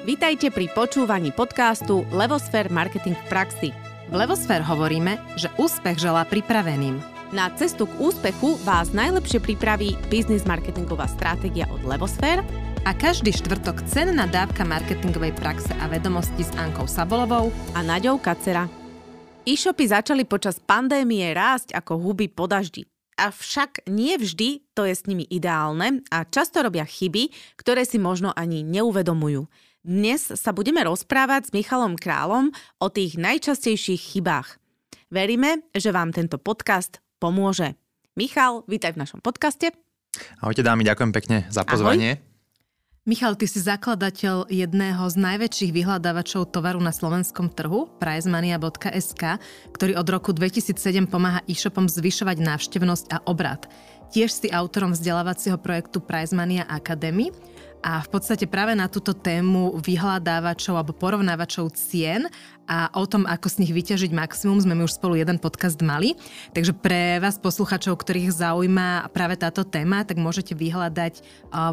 [0.00, 3.68] Vítajte pri počúvaní podcastu Levosfér Marketing v praxi.
[4.08, 6.96] V Levosfér hovoríme, že úspech želá pripraveným.
[7.36, 12.40] Na cestu k úspechu vás najlepšie pripraví biznis marketingová stratégia od Levosfér
[12.88, 18.72] a každý štvrtok cenná dávka marketingovej praxe a vedomosti s Ankou Sabolovou a Naďou Kacera.
[19.44, 22.88] E-shopy začali počas pandémie rásť ako huby po daždi.
[23.20, 27.28] Avšak nie vždy to je s nimi ideálne a často robia chyby,
[27.60, 29.44] ktoré si možno ani neuvedomujú.
[29.80, 32.52] Dnes sa budeme rozprávať s Michalom Králom
[32.84, 34.60] o tých najčastejších chybách.
[35.08, 37.80] Veríme, že vám tento podcast pomôže.
[38.12, 39.72] Michal, vítaj v našom podcaste.
[40.44, 42.20] Ahojte dámy, ďakujem pekne za pozvanie.
[42.20, 42.28] Ahoj.
[43.08, 49.40] Michal, ty si zakladateľ jedného z najväčších vyhľadávačov tovaru na slovenskom trhu, pricemania.sk,
[49.72, 53.64] ktorý od roku 2007 pomáha e-shopom zvyšovať návštevnosť a obrad.
[54.12, 57.32] Tiež si autorom vzdelávacieho projektu Pricemania Academy
[57.80, 62.28] a v podstate práve na túto tému vyhľadávačov alebo porovnávačov cien
[62.68, 66.14] a o tom, ako z nich vyťažiť maximum, sme my už spolu jeden podcast mali.
[66.52, 71.24] Takže pre vás posluchačov, ktorých zaujíma práve táto téma, tak môžete vyhľadať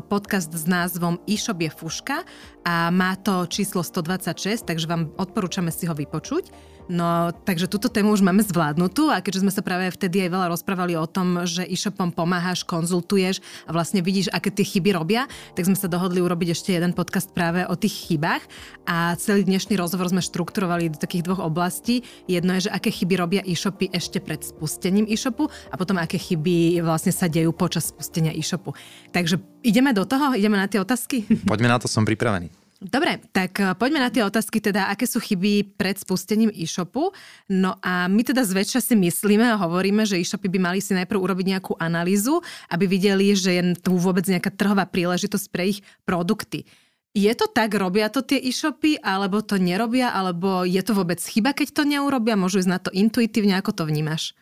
[0.08, 2.23] podcast s názvom e-shop je fuška
[2.63, 6.77] a má to číslo 126, takže vám odporúčame si ho vypočuť.
[6.88, 10.47] No, takže túto tému už máme zvládnutú a keďže sme sa práve vtedy aj veľa
[10.55, 15.67] rozprávali o tom, že e-shopom pomáhaš, konzultuješ a vlastne vidíš, aké tie chyby robia, tak
[15.67, 18.39] sme sa dohodli urobiť ešte jeden podcast práve o tých chybách
[18.88, 22.07] a celý dnešný rozhovor sme štrukturovali do takých dvoch oblastí.
[22.23, 26.79] Jedno je, že aké chyby robia e-shopy ešte pred spustením e-shopu a potom aké chyby
[26.88, 28.72] vlastne sa dejú počas spustenia e-shopu.
[29.11, 31.27] Takže ideme do toho, ideme na tie otázky?
[31.44, 32.66] Poďme na to, som pripravený.
[32.78, 37.09] Dobre, tak eh, poďme na tie otázky, teda aké sú chyby pred spustením e-shopu.
[37.50, 41.17] No a my teda zväčša si myslíme a hovoríme, že e-shopy by mali si najprv
[41.17, 46.69] urobiť nejakú analýzu, aby videli, že je tu vôbec nejaká trhová príležitosť pre ich produkty.
[47.17, 51.58] Je to tak, robia to tie e-shopy, alebo to nerobia, alebo je to vôbec chyba,
[51.58, 52.38] keď to neurobia?
[52.38, 54.38] Môžu ísť na to intuitívne, ako to vnímaš?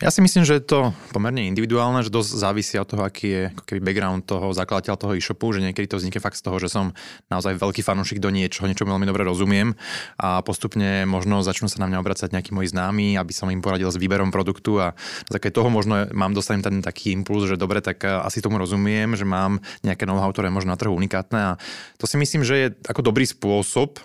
[0.00, 3.42] Ja si myslím, že je to pomerne individuálne, že dosť závisí od toho, aký je
[3.52, 6.72] ako keby background toho zakladateľa toho e-shopu, že niekedy to vznikne fakt z toho, že
[6.72, 6.96] som
[7.28, 9.76] naozaj veľký fanúšik do niečoho, niečo veľmi dobre rozumiem
[10.16, 13.92] a postupne možno začnú sa na mňa obracať nejakí moji známi, aby som im poradil
[13.92, 14.96] s výberom produktu a
[15.28, 19.20] na základe toho možno mám dostanem ten taký impuls, že dobre, tak asi tomu rozumiem,
[19.20, 21.52] že mám nejaké know-how, ktoré je možno na trhu unikátne a
[22.00, 24.00] to si myslím, že je ako dobrý spôsob,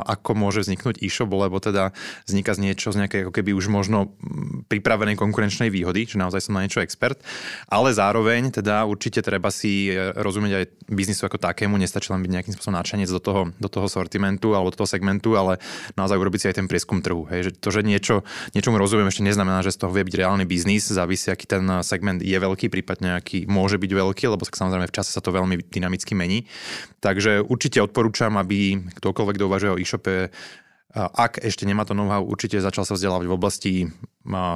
[0.00, 1.92] ako môže vzniknúť e-shop, lebo teda
[2.24, 4.16] vzniká z niečo, z nejakej ako keby už možno
[4.72, 7.18] pripravenej konkurenčnej výhody, že naozaj som na niečo expert,
[7.66, 12.32] ale zároveň teda určite treba si e, rozumieť aj biznisu ako takému, nestačí len byť
[12.32, 15.58] nejakým spôsobom náčenec do toho, do toho sortimentu alebo do toho segmentu, ale
[15.98, 17.26] naozaj urobiť si aj ten prieskum trhu.
[17.28, 17.50] Hej.
[17.50, 18.14] Že to, že niečo,
[18.54, 22.22] niečomu rozumiem, ešte neznamená, že z toho vie byť reálny biznis, závisí, aký ten segment
[22.22, 26.14] je veľký, prípadne aký môže byť veľký, lebo samozrejme v čase sa to veľmi dynamicky
[26.14, 26.46] mení.
[27.02, 30.30] Takže určite odporúčam, aby ktokoľvek, kto uvažuje o e-shope,
[30.94, 33.74] ak ešte nemá to know-how, určite začal sa vzdelávať v oblasti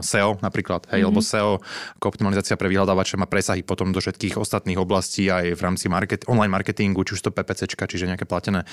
[0.02, 1.14] SEO napríklad, hej, mm-hmm.
[1.14, 1.62] lebo SEO
[2.02, 6.26] ako optimalizácia pre vyhľadávače má presahy potom do všetkých ostatných oblastí aj v rámci market,
[6.26, 8.66] online marketingu, či už to PPC, čiže nejaké platené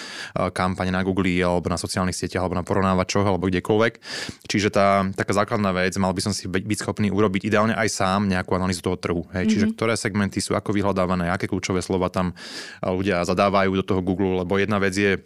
[0.58, 3.94] kampane na Google alebo na sociálnych sieťach alebo na porovnávačoch alebo kdekoľvek.
[4.50, 7.94] Čiže tá taká základná vec, mal by som si byť, byť schopný urobiť ideálne aj
[7.94, 9.22] sám nejakú analýzu toho trhu.
[9.38, 9.52] Hej, mm-hmm.
[9.54, 12.34] Čiže ktoré segmenty sú ako vyhľadávané, aké kľúčové slova tam
[12.82, 15.22] ľudia zadávajú do toho Google, lebo jedna vec je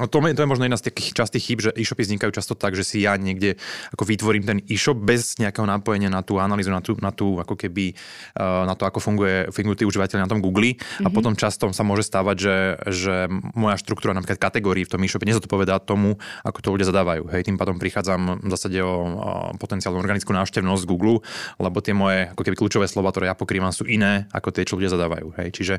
[0.00, 2.56] No to, je, to je možno jedna z takých častých chýb, že e-shopy vznikajú často
[2.56, 3.60] tak, že si ja niekde
[3.92, 7.52] ako vytvorím ten e-shop bez nejakého napojenia na tú analýzu, na tú, na tú ako
[7.52, 7.92] keby,
[8.40, 10.72] uh, na to, ako funguje, fungujú tí užívateľi na tom Google.
[10.72, 11.04] Mm-hmm.
[11.04, 11.14] A mhm.
[11.14, 12.56] potom často sa môže stávať, že,
[12.88, 13.14] že
[13.52, 16.16] moja štruktúra napríklad kategórií v tom e-shope nezodpovedá tomu,
[16.48, 17.28] ako to ľudia zadávajú.
[17.36, 19.12] Hej, tým pádom prichádzam v zásade o,
[19.60, 21.20] potenciálnu organickú návštevnosť Google,
[21.60, 24.80] lebo tie moje ako keby kľúčové slova, ktoré ja pokrývam, sú iné ako tie, čo
[24.80, 25.36] ľudia zadávajú.
[25.36, 25.74] Hej, čiže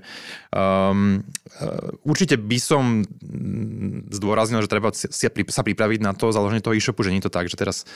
[0.53, 1.26] um,
[2.06, 2.84] určite by som
[4.12, 7.34] zdôraznil, že treba si, sa pripraviť na to založenie toho e-shopu, že nie je to
[7.34, 7.88] tak, že teraz...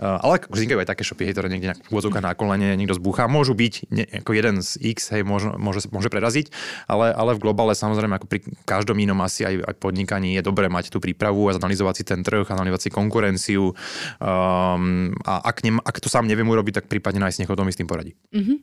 [0.00, 3.28] Uh, ale vznikajú aj také shopy, hej, ktoré niekde v úvodzovkách na kolene niekto zbúcha.
[3.28, 6.48] Môžu byť ne, ako jeden z X, hej, môže, môže, môže preraziť,
[6.88, 10.72] ale, ale v globále samozrejme ako pri každom inom asi aj, aj podnikaní je dobré
[10.72, 15.76] mať tú prípravu a zanalizovať si ten trh, analyzovať si konkurenciu um, a ak, nem,
[15.84, 18.16] ak to sám neviem urobiť, tak prípadne nájsť niekoho, mi s tým poradí.
[18.32, 18.56] Mm-hmm.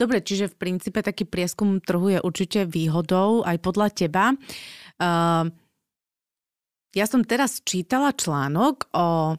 [0.00, 4.32] Dobre, čiže v princípe taký prieskum trhu je určite výhodou aj podľa teba.
[4.96, 5.52] Uh,
[6.94, 9.38] ja som teraz čítala článok o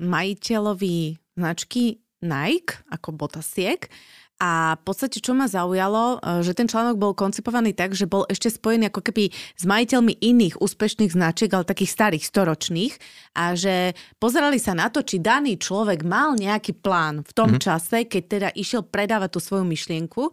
[0.00, 3.86] majiteľovi značky Nike ako botasiek
[4.36, 8.28] A v podstate, čo ma zaujalo, e, že ten článok bol koncipovaný tak, že bol
[8.28, 12.94] ešte spojený ako keby s majiteľmi iných úspešných značiek, ale takých starých, storočných.
[13.32, 17.64] A že pozerali sa na to, či daný človek mal nejaký plán v tom mm-hmm.
[17.64, 20.28] čase, keď teda išiel predávať tú svoju myšlienku.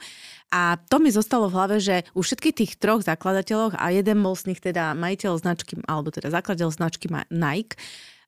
[0.52, 4.36] A to mi zostalo v hlave, že u všetkých tých troch zakladateľov a jeden bol
[4.36, 7.80] z nich teda majiteľ značky, alebo teda zakladateľ značky Nike,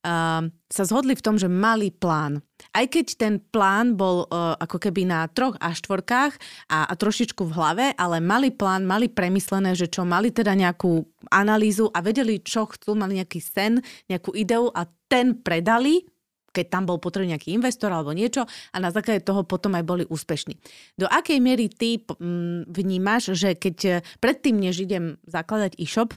[0.06, 2.46] uh, sa zhodli v tom, že mali plán.
[2.72, 6.38] Aj keď ten plán bol uh, ako keby na troch a štvorkách
[6.70, 11.02] a, a trošičku v hlave, ale mali plán, mali premyslené, že čo, mali teda nejakú
[11.34, 16.06] analýzu a vedeli, čo chcú, mali nejaký sen, nejakú ideu a ten predali,
[16.56, 20.04] keď tam bol potrebný nejaký investor alebo niečo a na základe toho potom aj boli
[20.08, 20.56] úspešní.
[20.96, 26.16] Do akej miery ty mm, vnímaš, že keď eh, predtým, než idem zakladať e-shop,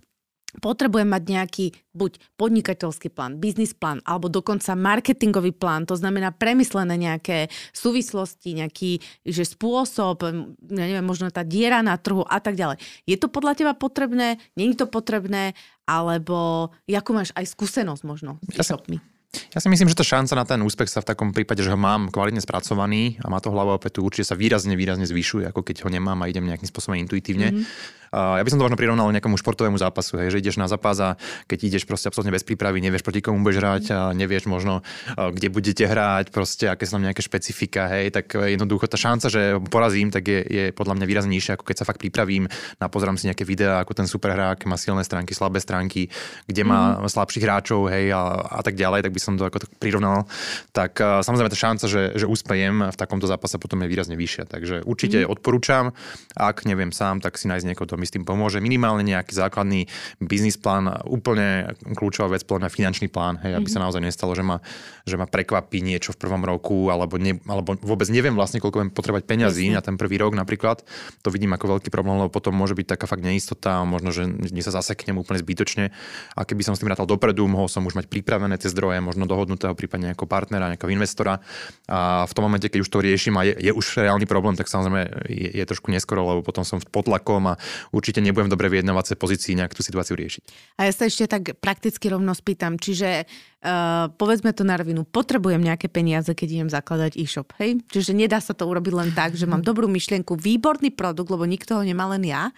[0.57, 6.97] potrebujem mať nejaký buď podnikateľský plán, biznis plán, alebo dokonca marketingový plán, to znamená premyslené
[6.97, 10.25] nejaké súvislosti, nejaký že spôsob,
[10.73, 12.81] ja neviem, možno tá diera na trhu a tak ďalej.
[13.05, 14.41] Je to podľa teba potrebné?
[14.57, 15.53] Není to potrebné?
[15.85, 19.18] Alebo jakú máš aj skúsenosť možno s e-shopmi?
[19.53, 21.77] Ja si myslím, že tá šanca na ten úspech sa v takom prípade, že ho
[21.77, 25.85] mám kvalitne spracovaný a má to hlavu petu, určite sa výrazne, výrazne zvyšuje, ako keď
[25.85, 27.53] ho nemám a idem nejakým spôsobom intuitívne.
[27.53, 27.97] Mm-hmm.
[28.09, 31.21] Ja by som to možno prirovnal nejakému športovému zápasu, hej, že ideš na zápas a
[31.45, 34.81] keď ideš proste absolútne bez prípravy, nevieš proti komu budeš hrať a nevieš možno,
[35.13, 39.61] kde budete hrať, proste aké sú tam nejaké špecifika, hej, tak jednoducho tá šanca, že
[39.69, 42.49] porazím, tak je, je podľa mňa výrazne nižšia, ako keď sa fakt pripravím,
[42.81, 46.09] napozerám si nejaké videá, ako ten superhrák má silné stránky, slabé stránky,
[46.49, 47.13] kde má mm.
[47.13, 50.25] slabších hráčov, hej, a, a tak ďalej, tak by som to ako tak prirovnal.
[50.73, 54.49] Tak samozrejme tá šanca, že, že úspejem v takomto zápase potom je výrazne vyššia.
[54.49, 55.29] Takže určite mm.
[55.29, 55.93] odporúčam,
[56.39, 58.63] ak neviem sám, tak si nájsť niekoho, mi s tým pomôže.
[58.63, 59.91] Minimálne nejaký základný
[60.23, 63.75] biznis plán, úplne kľúčová vec, plán finančný plán, hej, aby mm-hmm.
[63.75, 64.63] sa naozaj nestalo, že ma,
[65.03, 68.93] že ma prekvapí niečo v prvom roku, alebo, ne, alebo vôbec neviem vlastne, koľko budem
[68.95, 69.77] potrebovať peňazí Jasne.
[69.77, 70.87] na ten prvý rok napríklad.
[71.27, 74.63] To vidím ako veľký problém, lebo potom môže byť taká fakt neistota, možno, že nie
[74.63, 75.91] sa zaseknem úplne zbytočne.
[76.39, 79.25] A keby som s tým rátal dopredu, mohol som už mať pripravené tie zdroje, možno
[79.25, 81.41] dohodnutého prípadne ako partnera, nejakého investora.
[81.89, 84.69] A v tom momente, keď už to riešim a je, je už reálny problém, tak
[84.69, 87.57] samozrejme je, je trošku neskoro, lebo potom som pod tlakom a
[87.97, 90.77] určite nebudem v dobre vyjednávacej pozícii nejak tú situáciu riešiť.
[90.77, 95.65] A ja sa ešte tak prakticky rovno spýtam, čiže uh, povedzme to na rovinu, potrebujem
[95.65, 97.81] nejaké peniaze, keď idem zakladať e-shop, hej?
[97.89, 101.81] Čiže nedá sa to urobiť len tak, že mám dobrú myšlienku, výborný produkt, lebo nikto
[101.81, 102.53] ho nemá len ja.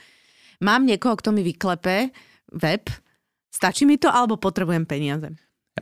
[0.61, 2.11] Mám niekoho, kto mi vyklepe
[2.53, 2.85] web,
[3.49, 5.31] stačí mi to alebo potrebujem peniaze?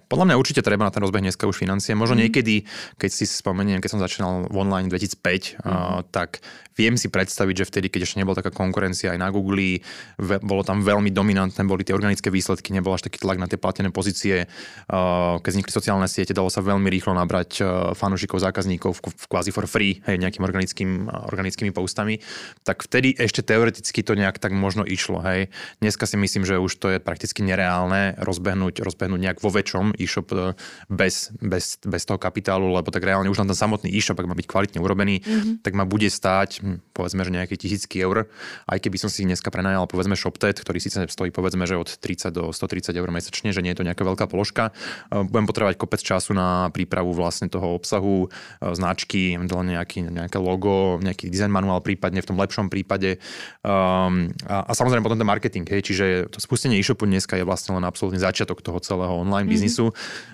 [0.06, 1.98] Podľa mňa určite treba na ten rozbeh dneska už financie.
[1.98, 2.20] Možno mm.
[2.28, 2.54] niekedy,
[2.94, 5.66] keď si spomeniem, keď som začínal v online 2005, mm.
[5.66, 6.38] uh, tak
[6.78, 9.82] viem si predstaviť, že vtedy, keď ešte nebola taká konkurencia aj na Google,
[10.14, 13.58] ve, bolo tam veľmi dominantné, boli tie organické výsledky, nebol až taký tlak na tie
[13.58, 14.46] platené pozície.
[14.86, 17.66] Uh, keď vznikli sociálne siete, dalo sa veľmi rýchlo nabrať uh,
[17.98, 22.22] fanúšikov, zákazníkov v, v kvázi for free, hej, nejakým organickým, uh, organickými postami.
[22.62, 25.18] Tak vtedy ešte teoreticky to nejak tak možno išlo.
[25.26, 25.50] Hej.
[25.82, 30.28] Dneska si myslím, že už to je prakticky nereálne rozbehnúť, rozbehnúť nejak vo väčšom e-shop
[30.36, 30.52] uh,
[30.92, 34.36] bez, bez, bez toho kapitálu, lebo tak reálne už na ten samotný e-shop, ak má
[34.36, 35.54] byť kvalitne urobený, mm-hmm.
[35.64, 38.26] tak ma bude stáť Hm, povedzme, že nejaké tisícky eur.
[38.66, 42.34] Aj keby som si dneska prenajal povedzme ShopTet, ktorý síce stojí povedzme, že od 30
[42.34, 44.74] do 130 eur mesačne, že nie je to nejaká veľká položka.
[45.08, 50.98] Eh, budem potrebovať kopec času na prípravu vlastne toho obsahu, eh, značky, nejaký, nejaké logo,
[51.00, 53.20] nejaký design manuál prípadne v tom lepšom prípade.
[53.64, 57.74] Um, a, a, samozrejme potom ten marketing, hej, čiže to spustenie e-shopu dneska je vlastne
[57.74, 59.52] len absolútny začiatok toho celého online mm-hmm.
[59.52, 59.77] biznisu,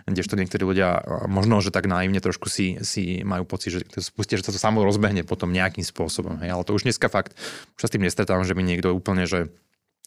[0.09, 4.41] kdežto niektorí ľudia možno, že tak naivne trošku si, si majú pocit, že to spustia,
[4.41, 6.41] že to samo rozbehne potom nejakým spôsobom.
[6.41, 6.55] Hej.
[6.55, 7.37] Ale to už dneska fakt,
[7.77, 9.53] už sa s tým nestretávam, že by niekto úplne, že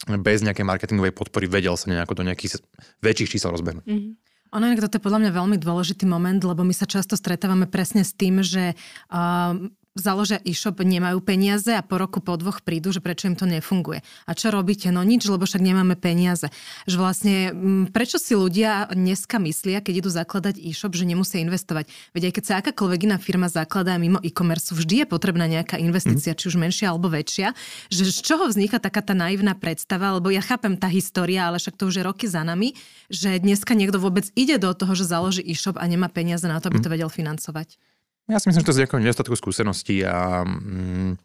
[0.06, 2.62] bez nejakej marketingovej podpory vedel sa nejako do nejakých
[3.02, 3.86] väčších čísel rozbehnúť.
[3.86, 4.14] Mm-hmm.
[4.56, 8.08] Ono je toto je podľa mňa veľmi dôležitý moment, lebo my sa často stretávame presne
[8.08, 8.80] s tým, že
[9.12, 9.52] uh,
[10.00, 14.06] založia e-shop, nemajú peniaze a po roku, po dvoch prídu, že prečo im to nefunguje.
[14.30, 14.94] A čo robíte?
[14.94, 16.54] No nič, lebo však nemáme peniaze.
[16.86, 17.36] Že vlastne,
[17.92, 21.90] prečo si ľudia dneska myslia, keď idú zakladať e-shop, že nemusia investovať?
[22.14, 26.34] Veď aj keď sa akákoľvek iná firma zakladá mimo e-commerce, vždy je potrebná nejaká investícia,
[26.34, 26.40] mm.
[26.40, 27.58] či už menšia alebo väčšia.
[27.90, 31.76] Že z čoho vzniká taká tá naivná predstava, lebo ja chápem tá história, ale však
[31.76, 32.78] to už je roky za nami,
[33.10, 36.70] že dneska niekto vôbec ide do toho, že založí e-shop a nemá peniaze na to,
[36.70, 36.96] aby to mhm.
[36.96, 37.80] vedel financovať.
[38.28, 41.16] Ja si myslím, že to je nedostatku skúseností a mm,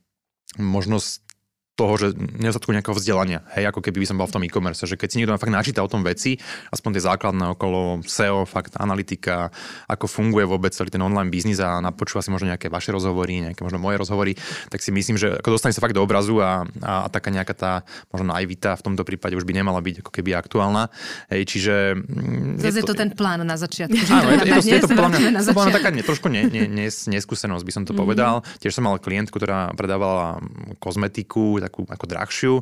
[0.63, 1.32] možnosť
[1.73, 5.01] toho, že nedostatku nejakého vzdelania, hej, ako keby by som bol v tom e-commerce, že
[5.01, 6.37] keď si niekto fakt načíta o tom veci,
[6.69, 9.49] aspoň tie základné okolo SEO, fakt analytika,
[9.89, 13.65] ako funguje vôbec celý ten online biznis a napočúva si možno nejaké vaše rozhovory, nejaké
[13.65, 14.37] možno moje rozhovory,
[14.69, 17.57] tak si myslím, že ako dostane sa fakt do obrazu a, a, a taká nejaká
[17.57, 17.73] tá
[18.13, 20.93] možno naivita v tomto prípade už by nemala byť ako keby aktuálna.
[21.33, 21.97] Hej, čiže...
[21.97, 23.97] Mm, Zase je to, to ten plán na začiatku.
[24.13, 27.09] Áno, je, je, to, je to mňa, to bola taká ne, trošku ne, ne, nes,
[27.09, 28.03] neskúsenosť, by som to mm-hmm.
[28.05, 28.35] povedal.
[28.61, 30.37] Tiež som mal klientku, ktorá predávala
[30.77, 32.55] kozmetiku, takú ako drahšiu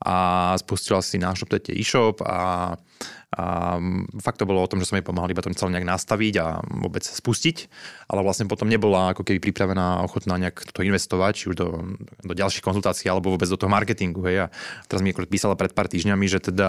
[0.00, 0.16] a
[0.56, 2.72] spustila si na ShopTete e-shop a,
[3.36, 3.44] a
[4.24, 6.46] fakt to bolo o tom, že som jej pomáhal iba to celé nejak nastaviť a
[6.80, 7.68] vôbec spustiť,
[8.08, 11.68] ale vlastne potom nebola ako keby pripravená ochotná nejak to investovať, či už do,
[12.24, 14.24] do ďalších konzultácií alebo vôbec do toho marketingu.
[14.24, 14.48] Hej.
[14.48, 14.52] A
[14.88, 16.68] teraz mi písala pred pár týždňami, že teda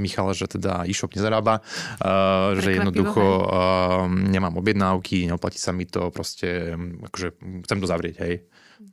[0.00, 1.60] Michal, že teda e-shop nezarába,
[2.00, 6.72] uh, že jednoducho uh, nemám objednávky, neoplatí sa mi to, proste
[7.12, 7.28] akože
[7.68, 8.34] chcem to zavrieť, hej.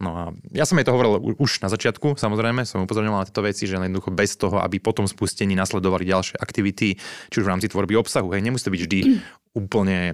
[0.01, 3.45] No a ja som jej to hovoril už na začiatku, samozrejme, som upozorňoval na tieto
[3.45, 7.69] veci, že jednoducho bez toho, aby potom spustení nasledovali ďalšie aktivity, či už v rámci
[7.69, 8.99] tvorby obsahu, hej, nemusí to byť vždy
[9.61, 10.13] úplne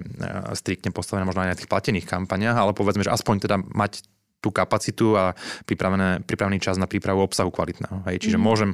[0.54, 4.04] striktne postavené možno aj na tých platených kampaniach, ale povedzme, že aspoň teda mať
[4.42, 8.02] tú kapacitu a pripravený čas na prípravu obsahu kvalitného.
[8.10, 8.26] Hej.
[8.26, 8.42] Čiže mm.
[8.42, 8.70] môžem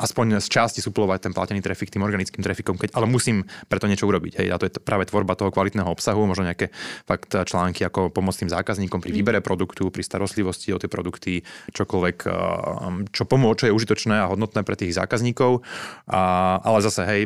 [0.00, 4.08] aspoň z časti suplovať ten platený trafik tým organickým trafikom, keď, ale musím preto niečo
[4.08, 4.42] urobiť.
[4.42, 4.48] Hej.
[4.52, 6.72] A to je práve tvorba toho kvalitného obsahu, možno nejaké
[7.04, 9.16] fakt články ako pomôcť tým zákazníkom pri mm.
[9.16, 12.34] výbere produktu, pri starostlivosti o tie produkty, čokoľvek, eh,
[13.12, 15.62] čo pomôže, čo je užitočné a hodnotné pre tých zákazníkov.
[16.08, 17.22] A, ale zase, hej,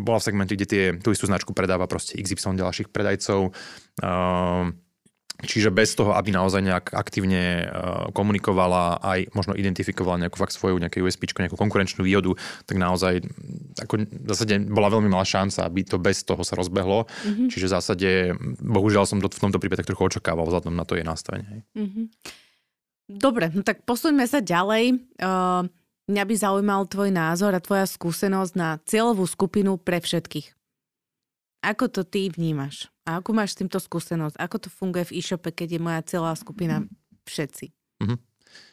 [0.00, 3.52] bola v segmente, kde tie, tú istú značku predáva proste XY ďalších predajcov.
[4.00, 4.72] Uh,
[5.42, 7.74] Čiže bez toho, aby naozaj nejak aktívne e,
[8.14, 13.26] komunikovala, aj možno identifikovala nejakú fakt svoju nejakú USP, nejakú konkurenčnú výhodu, tak naozaj
[13.82, 17.10] ako v zásade bola veľmi malá šanca, aby to bez toho sa rozbehlo.
[17.26, 17.48] Mm-hmm.
[17.50, 18.10] Čiže v zásade,
[18.62, 21.66] bohužiaľ som to v tomto prípade tak trochu očakával vzhľadom na to jej nastavenie.
[21.74, 22.06] Mm-hmm.
[23.18, 25.02] Dobre, no tak posuňme sa ďalej.
[25.18, 25.66] Uh,
[26.06, 30.61] mňa by zaujímal tvoj názor a tvoja skúsenosť na cieľovú skupinu pre všetkých.
[31.62, 32.90] Ako to ty vnímaš?
[33.06, 34.34] A ako máš s týmto skúsenosť?
[34.34, 36.82] Ako to funguje v e-shope, keď je moja celá skupina
[37.26, 37.70] všetci?
[38.02, 38.18] Mm-hmm.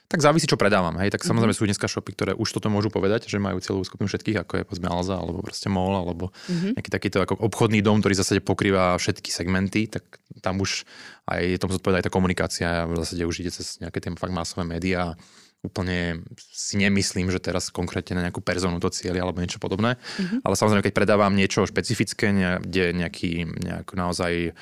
[0.10, 0.98] Tak závisí, čo predávam.
[0.98, 1.14] Hej.
[1.14, 1.70] Tak samozrejme mm-hmm.
[1.70, 4.64] sú dneska shopy, ktoré už toto môžu povedať, že majú celú skupinu všetkých, ako je
[4.66, 6.82] povedzme Alza, alebo proste MOL, alebo mm-hmm.
[6.82, 10.82] nejaký takýto ako obchodný dom, ktorý v zásade pokrýva všetky segmenty, tak tam už
[11.30, 14.66] aj tomu zodpovedá aj tá komunikácia, v zásade už ide cez nejaké tie fakt masové
[14.66, 15.14] médiá
[15.60, 20.00] úplne si nemyslím, že teraz konkrétne na nejakú personu to cieľi alebo niečo podobné.
[20.00, 20.40] Mm-hmm.
[20.48, 22.32] Ale samozrejme, keď predávam niečo špecifické,
[22.64, 24.56] kde nejaký, nejak naozaj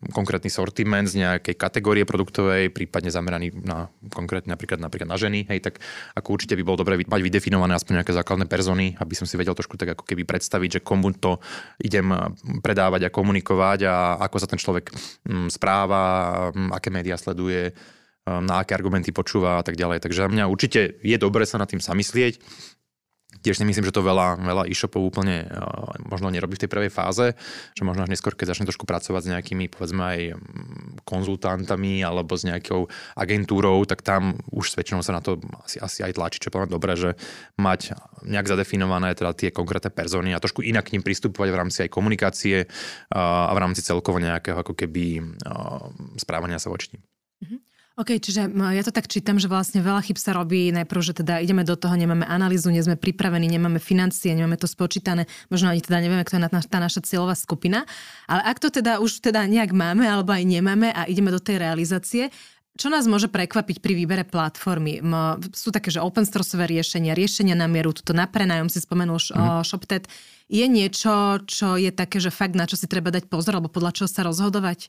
[0.00, 5.60] konkrétny sortiment z nejakej kategórie produktovej, prípadne zameraný na konkrétne napríklad, napríklad na ženy, hej,
[5.60, 5.82] tak
[6.16, 9.52] ako určite by bolo dobre mať vydefinované aspoň nejaké základné persony, aby som si vedel
[9.52, 11.36] trošku tak ako keby predstaviť, že komu to
[11.84, 12.16] idem
[12.64, 14.88] predávať a komunikovať a ako sa ten človek
[15.28, 16.02] mm, správa,
[16.54, 17.76] mm, aké médiá sleduje,
[18.28, 20.04] na aké argumenty počúva a tak ďalej.
[20.04, 22.40] Takže mňa určite je dobre sa nad tým zamyslieť.
[23.40, 26.90] Tiež si myslím, že to veľa, veľa e-shopov úplne uh, možno nerobí v tej prvej
[26.92, 27.32] fáze,
[27.72, 32.36] že možno až neskôr, keď začne trošku pracovať s nejakými, povedzme aj mm, konzultantami alebo
[32.36, 36.52] s nejakou agentúrou, tak tam už väčšinou sa na to asi, asi aj tlačí, čo
[36.52, 37.16] je dobre, že
[37.56, 37.96] mať
[38.28, 41.90] nejak zadefinované teda tie konkrétne persony a trošku inak k ním pristupovať v rámci aj
[41.94, 45.88] komunikácie uh, a v rámci celkovo nejakého ako keby uh,
[46.20, 47.02] správania sa voči ním.
[47.40, 47.69] Mm-hmm.
[48.00, 51.36] OK, čiže ja to tak čítam, že vlastne veľa chyb sa robí najprv, že teda
[51.44, 55.84] ideme do toho, nemáme analýzu, nie sme pripravení, nemáme financie, nemáme to spočítané, možno ani
[55.84, 57.84] teda nevieme, kto je tá naša cieľová skupina.
[58.24, 61.60] Ale ak to teda už teda nejak máme alebo aj nemáme a ideme do tej
[61.60, 62.32] realizácie,
[62.80, 65.04] čo nás môže prekvapiť pri výbere platformy?
[65.52, 69.60] Sú také, že open sourceové riešenia, riešenia na mieru, tuto na prenajom si spomenul mm.
[69.60, 70.08] ShopTet.
[70.48, 73.92] Je niečo, čo je také, že fakt na čo si treba dať pozor, alebo podľa
[73.92, 74.88] čoho sa rozhodovať?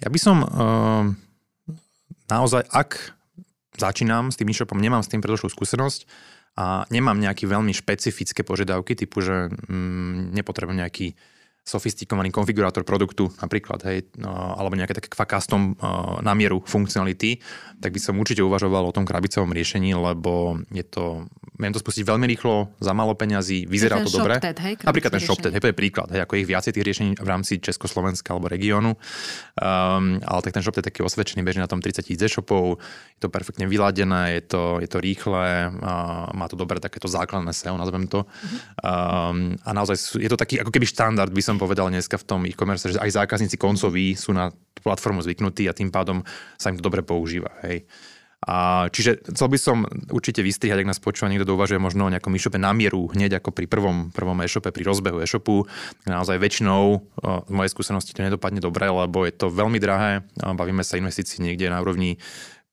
[0.00, 1.26] Ja by som uh
[2.30, 3.16] naozaj, ak
[3.76, 6.08] začínam s tým e-shopom, nemám s tým predošlú skúsenosť
[6.56, 11.06] a nemám nejaké veľmi špecifické požiadavky, typu, že mm, nepotrebujem nejaký
[11.66, 17.42] sofistikovaný konfigurátor produktu napríklad, hej, no, alebo nejaké také custom uh, na mieru funkcionality,
[17.82, 21.26] tak by som určite uvažoval o tom krabicovom riešení, lebo je to,
[21.58, 24.38] viem to spustiť veľmi rýchlo, za málo peňazí, vyzerá to dobre.
[24.38, 27.28] hej, napríklad ten ShopTed, hej, to je príklad, hej, ako ich viacej tých riešení v
[27.28, 31.82] rámci Československa alebo regiónu, um, ale tak ten ShopTed je taký osvedčený, beží na tom
[31.82, 32.78] 30 tisíc e-shopov,
[33.18, 37.50] je to perfektne vyladené, je to, je to rýchle, uh, má to dobré takéto základné
[37.50, 38.22] SEO, nazvem to.
[38.86, 42.28] Um, a naozaj je to taký ako keby štandard, by som som povedal dneska v
[42.28, 44.52] tom e-commerce, že aj zákazníci koncoví sú na
[44.84, 46.20] platformu zvyknutí a tým pádom
[46.60, 47.48] sa im to dobre používa.
[47.64, 47.88] Hej.
[48.44, 52.36] A čiže chcel by som určite vystrihať, ak nás počúva niekto uvažuje možno o nejakom
[52.36, 55.64] e-shope na mieru, hneď ako pri prvom, prvom e-shope, pri rozbehu e-shopu.
[56.04, 57.00] Naozaj väčšinou
[57.48, 60.28] z mojej skúsenosti to nedopadne dobre, lebo je to veľmi drahé.
[60.36, 62.20] Bavíme sa investícií niekde na úrovni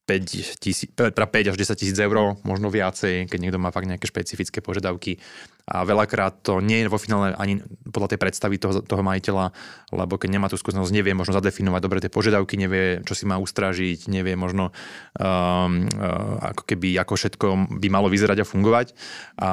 [0.03, 4.59] 5, tisí, 5 až 10 tisíc eur, možno viacej, keď niekto má fakt nejaké špecifické
[4.59, 5.23] požiadavky.
[5.63, 9.55] A veľakrát to nie je vo finále ani podľa tej predstavy toho, toho majiteľa,
[9.95, 13.39] lebo keď nemá tú skúsenosť, nevie možno zadefinovať dobre tie požiadavky, nevie, čo si má
[13.39, 14.75] ustražiť, nevie možno
[15.15, 18.91] um, uh, ako keby, ako všetko by malo vyzerať a fungovať.
[19.39, 19.51] A,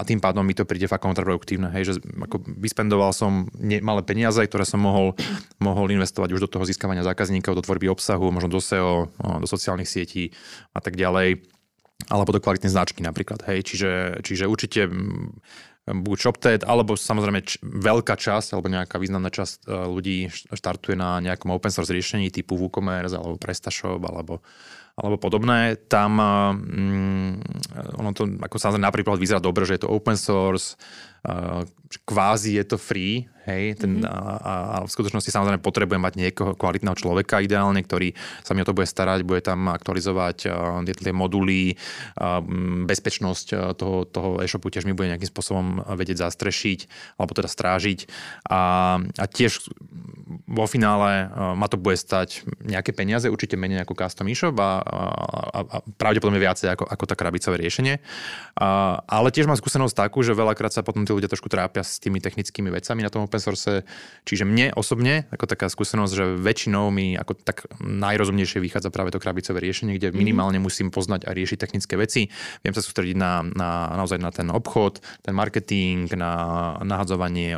[0.00, 1.68] a tým pádom mi to príde fakt kontraproduktívne.
[1.76, 5.12] Hej, že ako vyspendoval som ne, malé peniaze, ktoré som mohol,
[5.60, 9.90] mohol investovať už do toho získavania zákazníkov, do tvorby obsahu, možno do SEO, do sociálnych
[9.90, 10.32] sietí
[10.72, 11.44] a tak ďalej
[12.08, 13.44] alebo do kvalitnej značky napríklad.
[13.46, 13.68] Hej.
[13.68, 13.90] Čiže,
[14.24, 14.90] čiže určite
[15.82, 21.18] buď ShopTed, alebo samozrejme č- veľká časť, alebo nejaká významná časť e, ľudí štartuje na
[21.18, 24.46] nejakom open source riešení typu WooCommerce, alebo PrestaShop, alebo,
[24.94, 25.74] alebo podobné.
[25.90, 27.42] Tam um,
[27.98, 30.78] ono to ako samozrejme napríklad vyzerá dobre, že je to open source,
[32.02, 34.06] kvázi je to free, hej, ten, mm-hmm.
[34.42, 38.66] a, a v skutočnosti samozrejme potrebujem mať niekoho kvalitného človeka ideálne, ktorý sa mi o
[38.66, 42.38] to bude starať, bude tam aktualizovať uh, tie moduly, uh,
[42.86, 46.80] bezpečnosť uh, toho, toho e-shopu tiež mi bude nejakým spôsobom vedieť zastrešiť,
[47.18, 47.98] alebo teda strážiť
[48.46, 48.60] a,
[49.02, 49.68] a tiež
[50.48, 55.60] vo finále ma to bude stať nejaké peniaze, určite menej ako custom e-shop a, a,
[55.60, 58.00] a pravdepodobne viacej ako, ako tá krabicové riešenie.
[58.56, 62.00] A, ale tiež mám skúsenosť takú, že veľakrát sa potom tí ľudia trošku trápia s
[62.00, 63.84] tými technickými vecami na tom open source.
[64.24, 69.22] Čiže mne osobne, ako taká skúsenosť, že väčšinou mi ako tak najrozumnejšie vychádza práve to
[69.22, 70.16] krabicové riešenie, kde mhm.
[70.16, 72.28] minimálne musím poznať a riešiť technické veci.
[72.64, 76.32] Viem sa sústrediť na, na, naozaj na ten obchod, ten marketing, na
[76.82, 77.54] nahadzovanie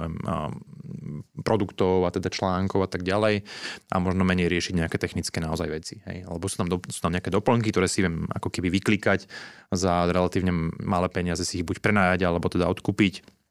[1.44, 3.44] produktov a teda článkov a tak ďalej
[3.92, 6.00] a možno menej riešiť nejaké technické naozaj veci.
[6.08, 6.28] Hej.
[6.28, 9.28] Alebo sú tam, do, sú tam nejaké doplnky, ktoré si viem ako keby vyklikať
[9.72, 13.43] za relatívne malé peniaze si ich buď prenajať alebo teda odkúpiť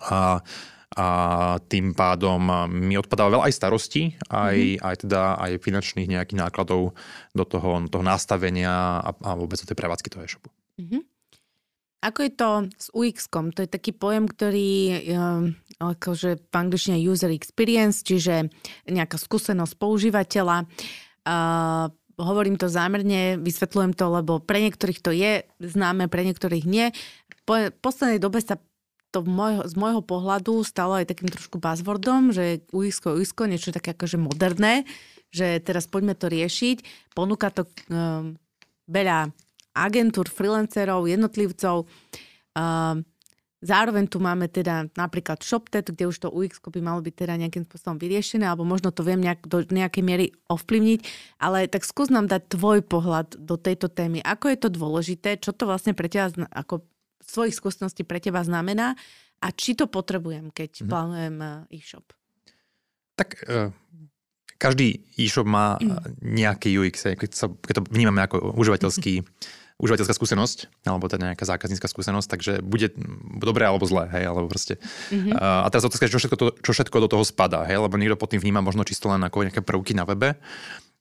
[0.00, 0.44] a,
[0.96, 1.06] a
[1.66, 4.84] tým pádom mi odpadáva veľa aj starostí, aj, mm-hmm.
[4.84, 6.96] aj teda aj finančných nejakých nákladov
[7.32, 10.48] do toho, toho nastavenia a, a vôbec do tej prevádzky toho e-shopu.
[10.80, 11.02] Mm-hmm.
[12.06, 13.50] Ako je to s UX-kom?
[13.56, 14.70] To je taký pojem, ktorý
[15.10, 18.52] um, akože v angličtine user experience, čiže
[18.86, 20.70] nejaká skúsenosť používateľa.
[21.26, 26.92] Uh, hovorím to zámerne, vysvetľujem to, lebo pre niektorých to je známe, pre niektorých nie.
[27.48, 28.60] Po poslednej dobe sa
[29.10, 33.94] to môj, z môjho pohľadu stalo aj takým trošku buzzwordom, že UX, UX, niečo také
[33.94, 34.84] akože moderné,
[35.30, 37.10] že teraz poďme to riešiť.
[37.16, 38.36] Ponúka to um,
[38.88, 39.30] veľa
[39.76, 41.84] agentúr, freelancerov, jednotlivcov.
[42.56, 43.04] Um,
[43.60, 47.64] zároveň tu máme teda napríklad ShopTet, kde už to UX by malo byť teda nejakým
[47.68, 51.00] spôsobom vyriešené, alebo možno to viem nejak, do nejakej miery ovplyvniť,
[51.40, 54.24] ale tak skús nám dať tvoj pohľad do tejto témy.
[54.24, 56.84] Ako je to dôležité, čo to vlastne pre teba ako
[57.26, 58.94] svojich skúseností pre teba znamená
[59.42, 60.88] a či to potrebujem, keď mm.
[60.88, 62.06] plánujem eh, e-shop?
[63.16, 63.72] Tak uh,
[64.56, 66.22] každý e-shop má mm.
[66.24, 69.20] nejaký UX, keď, sa, keď to vnímame ako užívateľský
[69.76, 72.96] užívateľská skúsenosť, alebo teda nejaká zákaznícka skúsenosť, takže bude
[73.36, 74.80] dobré alebo zlé, hej, alebo proste.
[75.12, 75.36] Mm-hmm.
[75.36, 78.32] A teraz otázka, čo všetko, to, čo všetko do toho spadá, hej, lebo niekto pod
[78.32, 80.32] tým vníma možno čisto len ako nejaké prvky na webe,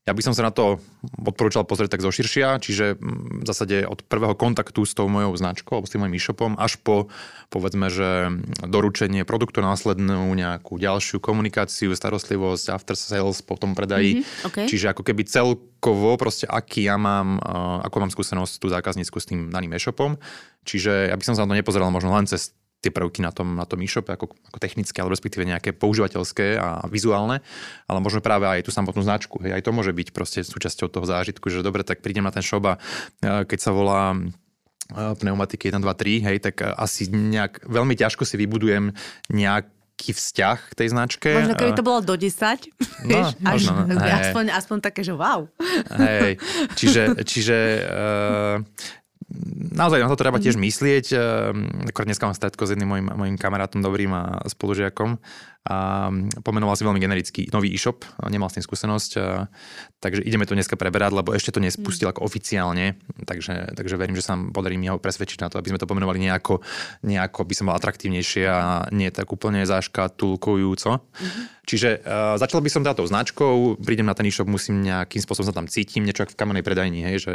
[0.05, 0.77] ja by som sa na to
[1.17, 5.81] odporúčal pozrieť tak zoširšia, čiže mm, v zásade od prvého kontaktu s tou mojou značkou
[5.81, 7.09] alebo s tým mojim e-shopom až po
[7.49, 8.29] povedzme, že
[8.61, 14.21] doručenie produktu následnú nejakú ďalšiu komunikáciu, starostlivosť, after sales po tom predaji.
[14.21, 14.65] Mm-hmm, okay.
[14.69, 17.41] Čiže ako keby celkovo proste aký ja mám,
[17.81, 20.21] ako mám skúsenosť tú zákaznícku s tým daným e-shopom.
[20.69, 22.53] Čiže ja by som sa na to nepozeral možno len cez
[22.85, 26.85] tie prvky na tom, na tom e-shope ako, ako technické, alebo respektíve nejaké používateľské a
[26.85, 27.41] vizuálne,
[27.89, 29.41] ale možno práve aj tú samotnú značku.
[29.41, 32.45] Hej, aj to môže byť proste súčasťou toho zážitku, že dobre, tak prídem na ten
[32.45, 32.75] shop a
[33.21, 34.13] keď sa volá
[34.93, 38.93] pneumatiky 1, 2, 3, hej, tak asi nejak veľmi ťažko si vybudujem
[39.33, 41.29] nejak taký vzťah k tej značke.
[41.31, 42.27] Možno keby to bolo do 10,
[43.07, 45.47] no, až, možno, aspoň, aspoň také, že wow.
[45.95, 46.35] Hej,
[46.75, 48.55] čiže, čiže uh,
[49.75, 50.63] naozaj na to treba tiež mhm.
[50.67, 51.05] myslieť.
[51.91, 55.19] Akorát dneska mám stretko s jedným mojim, mojim kamarátom dobrým a spolužiakom
[55.65, 56.13] a
[56.45, 59.11] pomenoval si veľmi generický nový e-shop, nemal s tým skúsenosť,
[59.97, 62.11] takže ideme to dneska preberať, lebo ešte to nespustil mm.
[62.13, 65.81] ako oficiálne, takže, takže verím, že sa podarí mi ho presvedčiť na to, aby sme
[65.81, 66.61] to pomenovali nejako,
[67.01, 71.01] nejako by som bol atraktívnejšie a nie tak úplne zaškatulkujúco.
[71.01, 71.45] Mm-hmm.
[71.65, 75.57] Čiže uh, začal by som táto značkou, prídem na ten e-shop, musím nejakým spôsobom sa
[75.57, 77.33] tam cítim, niečo ako v kamenej predajni, hej, že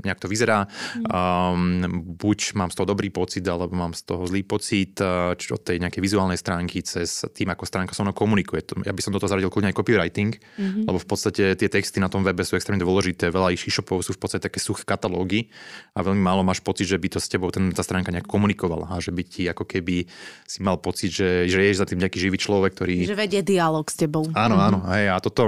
[0.00, 0.64] nejak to vyzerá.
[0.64, 1.04] Mm.
[1.12, 4.96] Um, buď mám z toho dobrý pocit, alebo mám z toho zlý pocit,
[5.36, 8.62] či od tej nejakej vizuálnej stránky cez tým, ako stránka so mnou komunikuje.
[8.86, 10.86] Ja by som do toho zaradil kľudne aj copywriting, mm-hmm.
[10.86, 13.34] lebo v podstate tie texty na tom webe sú extrémne dôležité.
[13.34, 15.50] Veľa ich e-shopov sú v podstate také suché katalógy
[15.92, 18.94] a veľmi málo máš pocit, že by to s tebou ten, tá stránka nejak komunikovala
[18.94, 20.06] a že by ti ako keby
[20.46, 23.10] si mal pocit, že, že ješ za tým nejaký živý človek, ktorý...
[23.10, 24.24] Že vedie dialog s tebou.
[24.32, 24.68] Áno, mm-hmm.
[24.70, 24.78] áno.
[24.94, 25.42] Hej, a toto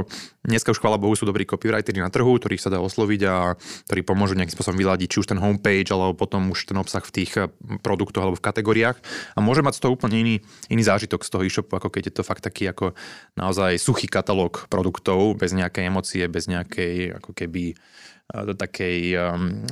[0.49, 3.55] dneska už chvála Bohu sú dobrí copywriteri na trhu, ktorých sa dá osloviť a
[3.87, 7.13] ktorí pomôžu nejakým spôsobom vyladiť či už ten homepage, alebo potom už ten obsah v
[7.13, 7.53] tých eh,
[7.85, 8.97] produktoch alebo v kategóriách.
[9.37, 10.35] A môže mať z toho úplne iný,
[10.73, 12.97] iný zážitok z toho e-shopu, ako keď je to fakt taký ako
[13.37, 19.63] naozaj suchý katalóg produktov, bez nejakej emócie, bez nejakej ako keby eh, do takej um,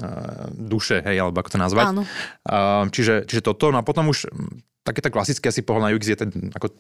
[0.53, 1.87] duše, hej, alebo ako to nazvať.
[1.93, 2.03] Áno.
[2.45, 4.29] Uh, čiže, čiže toto, no a potom už
[4.87, 6.71] také tak klasické asi pohľad na UX je ten ako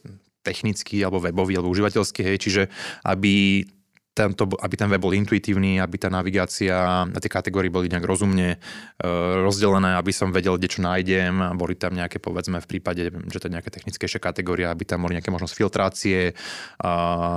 [0.46, 2.62] technický, alebo webový, alebo užívateľský, hej, čiže
[3.02, 3.66] aby
[4.16, 8.56] tento, aby ten web bol intuitívny, aby tá navigácia na tie kategórie boli nejak rozumne
[8.56, 9.08] e,
[9.44, 11.52] rozdelené, aby som vedel, kde čo nájdem.
[11.60, 15.20] Boli tam nejaké, povedzme, v prípade, že to je nejaká technickejšia kategória, aby tam boli
[15.20, 16.32] nejaké možnosť filtrácie
[16.80, 16.92] a,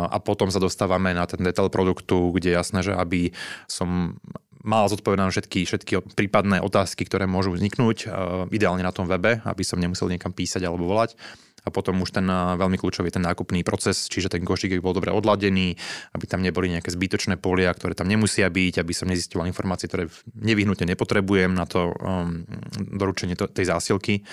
[0.08, 3.36] a potom sa dostávame na ten detail produktu, kde je jasné, že aby
[3.68, 4.16] som
[4.64, 8.08] mal zodpovedané všetky, všetky prípadné otázky, ktoré môžu vzniknúť, e,
[8.56, 11.20] ideálne na tom webe, aby som nemusel niekam písať alebo volať
[11.64, 15.76] a potom už ten veľmi kľúčový ten nákupný proces, čiže ten košík bol dobre odladený,
[16.16, 20.08] aby tam neboli nejaké zbytočné polia, ktoré tam nemusia byť, aby som nezistoval informácie, ktoré
[20.38, 22.46] nevyhnutne nepotrebujem na to um,
[22.78, 24.24] doručenie to, tej zásilky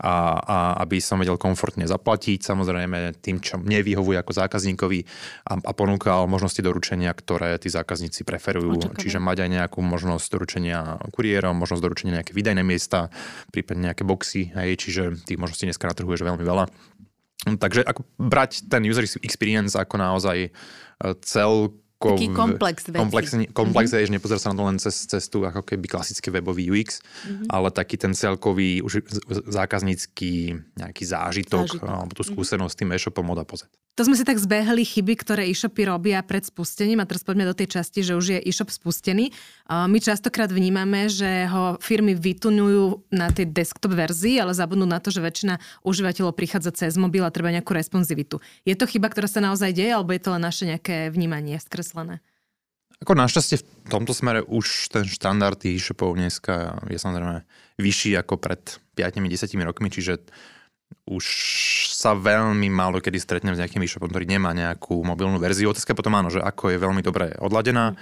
[0.00, 5.00] a, a aby som vedel komfortne zaplatiť, samozrejme tým, čo mne vyhovuje ako zákazníkovi
[5.48, 8.76] a, a ponúkal možnosti doručenia, ktoré tí zákazníci preferujú.
[8.76, 9.00] Očakávam.
[9.00, 13.08] Čiže mať aj nejakú možnosť doručenia kuriérom, možnosť doručenia nejaké výdajné miesta,
[13.54, 16.64] prípadne nejaké boxy, hej, čiže tých možností dneska na trhu je veľmi veľa.
[17.44, 20.50] Takže ako brať ten user experience ako naozaj e,
[22.12, 23.00] taký komplex veci.
[23.00, 24.04] Komplex, komplex mm-hmm.
[24.04, 27.48] je, že nepozerá sa na to len cez cestu ako keby klasický webový UX, mm-hmm.
[27.48, 29.08] ale taký ten celkový už
[29.48, 31.88] zákaznícky nejaký zážitok, zážitok.
[31.88, 32.30] alebo tú mhm.
[32.36, 32.76] skúsenosť mm-hmm.
[32.76, 33.70] s tým e-shopom od a pozet.
[33.94, 37.54] To sme si tak zbehli chyby, ktoré e-shopy robia pred spustením a teraz poďme do
[37.54, 39.30] tej časti, že už je e-shop spustený.
[39.70, 45.14] My častokrát vnímame, že ho firmy vytunujú na tej desktop verzii, ale zabudnú na to,
[45.14, 48.42] že väčšina užívateľov prichádza cez mobil a treba nejakú responsivitu.
[48.66, 51.54] Je to chyba, ktorá sa naozaj deje, alebo je to len naše nejaké vnímanie
[51.94, 52.18] skreslené?
[53.02, 57.46] Ako našťastie v tomto smere už ten štandard e-shopov dneska je samozrejme
[57.78, 58.62] vyšší ako pred
[58.98, 60.22] 5-10 rokmi, čiže
[61.10, 61.24] už
[61.94, 65.74] sa veľmi málo kedy stretnem s nejakým e-shopom, ktorý nemá nejakú mobilnú verziu.
[65.74, 67.98] Otázka potom áno, že ako je veľmi dobre odladená.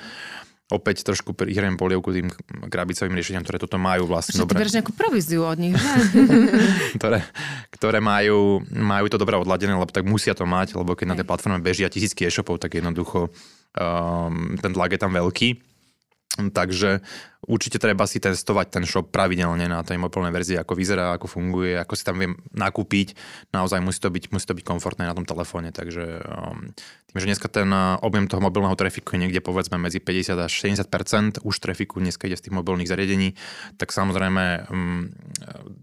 [0.72, 2.32] Opäť trošku prihrajem polievku tým
[2.68, 4.56] krabicovým riešeniam, ktoré toto majú vlastne dobre.
[4.56, 5.92] Ty nejakú províziu od nich, že?
[7.00, 7.20] ktoré,
[7.74, 11.26] ktoré majú, majú to dobre odladené, lebo tak musia to mať, lebo keď na tej
[11.28, 13.28] platforme bežia tisícky e-shopov, tak jednoducho
[13.76, 15.60] um, ten tlak je tam veľký.
[16.32, 17.04] Takže
[17.42, 21.74] Určite treba si testovať ten shop pravidelne na tej mobilnej verzii, ako vyzerá, ako funguje,
[21.74, 23.18] ako si tam viem nakúpiť.
[23.50, 25.74] Naozaj musí to byť, musí to byť komfortné na tom telefóne.
[25.74, 26.70] Takže um,
[27.10, 30.52] tým, že dneska ten uh, objem toho mobilného trafiku je niekde povedzme medzi 50 až
[30.54, 33.34] 60 už trafiku dneska ide z tých mobilných zariadení,
[33.74, 35.10] tak samozrejme um,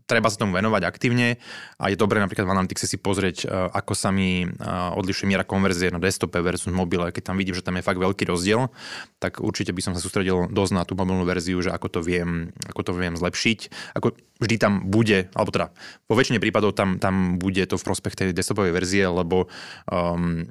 [0.08, 1.38] treba sa tomu venovať aktívne
[1.76, 5.44] a je dobré napríklad v Analytics si pozrieť, uh, ako sa mi uh, odlišuje miera
[5.44, 7.12] konverzie na desktope versus mobile.
[7.12, 8.72] Keď tam vidím, že tam je fakt veľký rozdiel,
[9.20, 12.00] tak určite by som sa sústredil dosť na tú mobilnú verziu verziu, že ako to
[12.06, 13.60] viem, ako to viem zlepšiť.
[13.98, 15.68] Ako vždy tam bude, alebo teda
[16.08, 19.52] vo väčšine prípadov tam, tam bude to v prospech tej desktopovej verzie, lebo
[19.92, 20.48] um,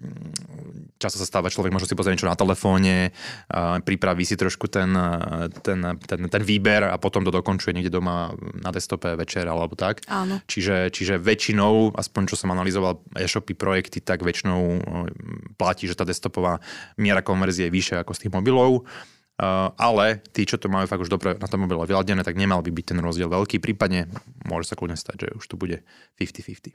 [1.01, 3.17] často sa stáva človek možno si pozrieť niečo na telefóne,
[3.49, 4.93] uh, pripraví si trošku ten,
[5.65, 10.05] ten, ten, ten výber a potom to dokončuje niekde doma na desktope večer alebo tak.
[10.13, 10.45] Áno.
[10.45, 14.85] Čiže, čiže väčšinou, aspoň čo som analyzoval e-shopy, projekty, tak väčšinou
[15.57, 16.61] platí, že tá desktopová
[17.01, 18.85] miera konverzie je vyššia ako z tých mobilov.
[19.39, 22.59] Uh, ale tí, čo to majú fakt už dobre na tom mobile vyladené, tak nemal
[22.59, 23.63] by byť ten rozdiel veľký.
[23.63, 24.11] Prípadne
[24.43, 25.87] môže sa kľudne stať, že už tu bude
[26.19, 26.75] 50-50.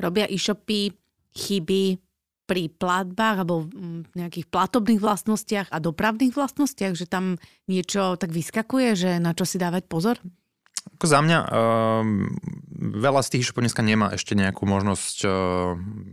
[0.00, 0.96] Robia e-shopy
[1.36, 2.00] chyby
[2.44, 8.88] pri platbách alebo v nejakých platobných vlastnostiach a dopravných vlastnostiach, že tam niečo tak vyskakuje,
[8.96, 10.16] že na čo si dávať pozor?
[10.94, 12.04] Ako za mňa, uh,
[12.76, 15.32] veľa z tých e-shopov dneska nemá ešte nejakú možnosť uh,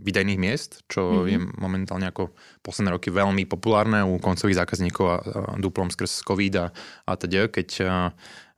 [0.02, 1.28] výdajných miest, čo mm-hmm.
[1.28, 2.32] je momentálne ako
[2.64, 6.66] posledné roky veľmi populárne u koncových zákazníkov a, a duplom skrz COVID a,
[7.04, 7.90] a teda, keď uh,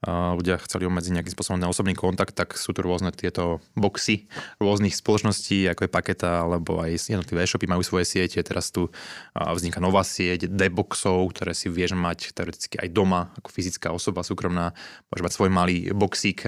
[0.07, 4.29] ľudia chceli obmedziť nejakým spôsobom na osobný kontakt, tak sú tu rôzne tieto boxy
[4.61, 8.37] rôznych spoločností, ako je Paketa, alebo aj jednotlivé e-shopy majú svoje siete.
[8.45, 8.93] Teraz tu
[9.33, 14.77] vzniká nová sieť D-boxov, ktoré si vieš mať teoreticky aj doma, ako fyzická osoba súkromná.
[15.09, 16.45] Môže mať svoj malý boxík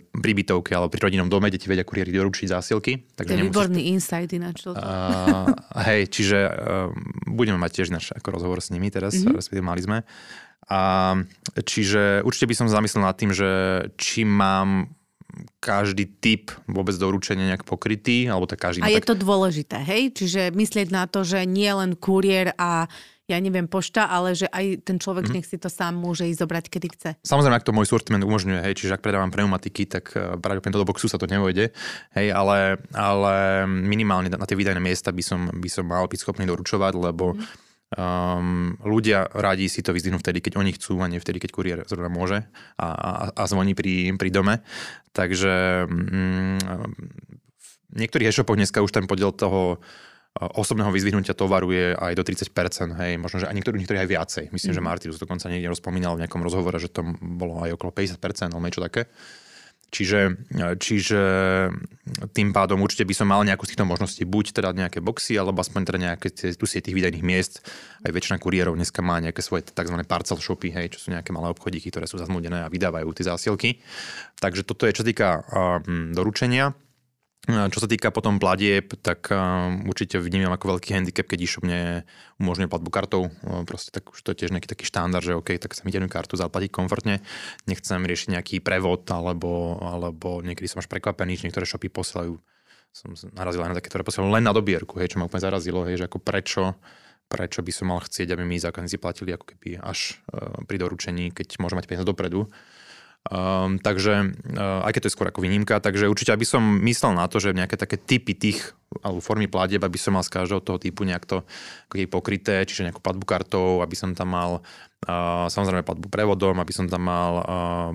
[0.00, 3.04] pri bytovke alebo pri rodinnom dome, kde ti vedia kuriéri doručiť zásilky.
[3.12, 3.88] Takže to je výborný to...
[3.92, 4.64] insight ináč.
[5.76, 6.88] Hej, čiže uh,
[7.28, 9.36] budeme mať tiež náš ako rozhovor s nimi teraz, mm-hmm.
[9.36, 9.98] respektíve mali sme.
[10.66, 11.14] A
[11.62, 13.50] čiže určite by som zamyslel nad tým, že
[13.94, 14.90] či mám
[15.60, 18.80] každý typ vôbec doručenia nejak pokrytý, alebo tak každý...
[18.82, 19.14] A je tak...
[19.14, 20.14] to dôležité, hej?
[20.16, 22.88] Čiže myslieť na to, že nie len kuriér a
[23.26, 25.34] ja neviem, pošta, ale že aj ten človek mm.
[25.34, 27.10] nech si to sám môže ísť zobrať, kedy chce.
[27.26, 30.86] Samozrejme, ak to môj sortiment umožňuje, hej, čiže ak predávam pneumatiky, tak eh, pravdepodobne do
[30.86, 31.74] boxu sa to nevojde,
[32.14, 36.46] hej, ale, ale minimálne na tie výdajné miesta by som, by som mal byť schopný
[36.46, 41.22] doručovať, lebo mm Um, ľudia radi si to vyzdvihnú vtedy, keď oni chcú a nie
[41.22, 42.42] vtedy, keď kuriér zrovna môže
[42.82, 44.58] a, a, a zvoní pri, pri dome.
[45.14, 46.58] Takže um,
[47.54, 49.78] v niektorých e-shopoch dneska už ten podiel toho
[50.36, 54.44] osobného vyzvihnutia tovaru je aj do 30%, hej, možno, že aj niektorí, niektorí aj viacej.
[54.52, 54.76] Myslím, mm.
[54.76, 58.66] že Martinus dokonca niekde rozpomínal v nejakom rozhovore, že to bolo aj okolo 50%, alebo
[58.68, 59.08] niečo také.
[59.96, 61.20] Čiže, čiže
[62.36, 65.64] tým pádom určite by som mal nejakú z týchto možností, buď teda nejaké boxy, alebo
[65.64, 67.64] aspoň teda nejaké tu tých výdajných miest.
[68.04, 69.96] Aj väčšina kuriérov dneska má nejaké svoje tzv.
[70.04, 73.80] parcel shopy, hej, čo sú nejaké malé obchodíky, ktoré sú zazmúdené a vydávajú tie zásielky.
[74.36, 76.76] Takže toto je čo týka um, doručenia.
[77.46, 79.30] Čo sa týka potom platieb, tak
[79.86, 81.62] určite vnímam ako veľký handicap, keď e-shop
[82.42, 83.30] umožňuje platbu kartou.
[83.70, 86.34] Proste tak už to je tiež nejaký taký štandard, že OK, tak mi denú kartu
[86.34, 87.22] zaplatiť komfortne.
[87.70, 92.34] Nechcem riešiť nejaký prevod, alebo, alebo niekedy som až prekvapený, že niektoré shopy posielajú.
[92.90, 95.86] Som narazil aj na také, ktoré posielajú len na dobierku, hej, čo ma úplne zarazilo,
[95.86, 96.74] hej, že ako prečo
[97.26, 100.22] prečo by som mal chcieť, aby mi zákazníci platili ako keby až
[100.70, 102.46] pri doručení, keď môžem mať peniaze dopredu.
[103.26, 107.18] Um, takže, uh, aj keď to je skôr ako výnimka, takže určite aby som myslel
[107.18, 108.70] na to, že nejaké také typy tých
[109.02, 111.42] alebo formy platieb, aby som mal z každého toho typu nejak to
[112.06, 116.86] pokryté, čiže nejakú platbu kartou, aby som tam mal uh, samozrejme platbu prevodom, aby som
[116.86, 117.44] tam mal uh,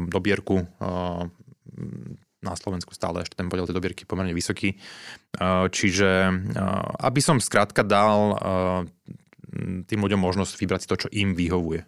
[0.03, 1.23] dobierku uh,
[2.41, 4.75] na Slovensku stále ešte ten podiel tej dobierky pomerne vysoký.
[5.39, 6.27] Uh, čiže
[6.99, 8.35] aby som skrátka dal
[9.87, 11.83] tým ľuďom možnosť vybrať si to, čo im vyhovuje.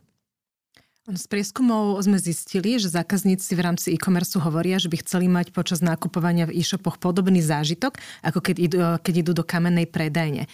[1.04, 5.84] Z prieskumov sme zistili, že zákazníci v rámci e-commerce hovoria, že by chceli mať počas
[5.84, 10.48] nákupovania v e-shopoch podobný zážitok, ako keď idú, keď idú do kamennej predajne.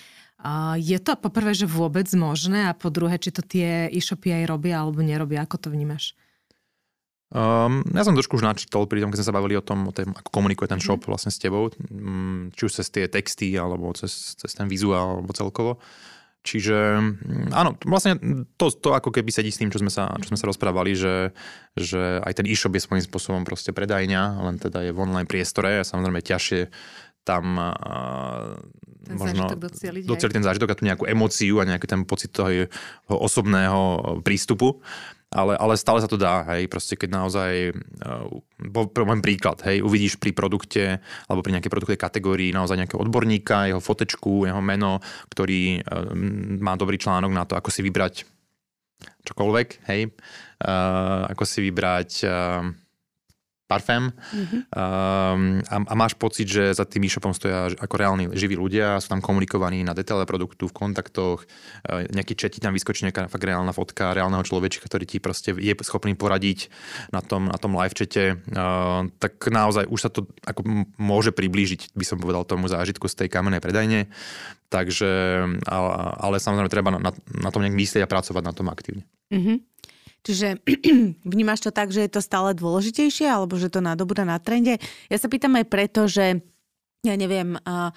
[0.81, 4.81] Je to poprvé, že vôbec možné a po druhé, či to tie e-shopy aj robia
[4.81, 6.17] alebo nerobia, ako to vnímaš?
[7.29, 9.93] Um, ja som trošku už načítol pri tom, keď sme sa bavili o tom, o
[9.93, 11.09] tom ako komunikuje ten shop mm.
[11.13, 15.29] vlastne s tebou, mm, či už cez tie texty, alebo cez, cez ten vizuál, alebo
[15.29, 15.77] celkovo.
[16.39, 18.15] Čiže mm, áno, vlastne
[18.55, 21.35] to, to ako keby sedí s tým, čo sme sa, čo sme sa rozprávali, že,
[21.75, 25.83] že aj ten e-shop je svojím spôsobom proste predajňa, len teda je v online priestore
[25.83, 26.71] a samozrejme ťažšie
[27.27, 27.59] tam
[29.05, 32.71] ten možno docieliť, docieliť ten zážitok a tú nejakú emóciu a nejaký ten pocit toho
[33.09, 34.79] osobného prístupu
[35.29, 38.25] ale, ale stále sa to dá, hej, proste keď naozaj, uh,
[38.89, 40.97] poviem príklad, hej, uvidíš pri produkte
[41.29, 44.97] alebo pri nejakej produktovej kategórii naozaj nejakého odborníka, jeho fotečku, jeho meno,
[45.29, 46.11] ktorý uh,
[46.57, 48.25] má dobrý článok na to, ako si vybrať
[49.29, 52.11] čokoľvek, hej, uh, ako si vybrať
[53.69, 54.61] parfém mm-hmm.
[54.73, 59.13] um, a, a máš pocit, že za tým e-shopom stoja ako reálni živí ľudia, sú
[59.13, 63.69] tam komunikovaní na detaile produktu, v kontaktoch, uh, nejaký chat tam vyskočí nejaká fakt reálna
[63.69, 66.73] fotka reálneho človečka, ktorý ti proste je schopný poradiť
[67.13, 70.65] na tom, na tom live chate, uh, tak naozaj už sa to ako
[70.97, 74.09] môže priblížiť, by som povedal, tomu zážitku z tej kamennej predajne.
[74.69, 75.09] Takže,
[75.65, 75.89] ale,
[76.21, 79.01] ale samozrejme treba na, na tom nejak myslieť a pracovať na tom aktívne.
[79.33, 79.68] Mm-hmm.
[80.23, 80.59] Čiže
[81.33, 84.77] vnímaš to tak, že je to stále dôležitejšie alebo že to nadobúda na trende?
[85.07, 86.43] Ja sa pýtam aj preto, že
[87.03, 87.95] ja neviem, uh,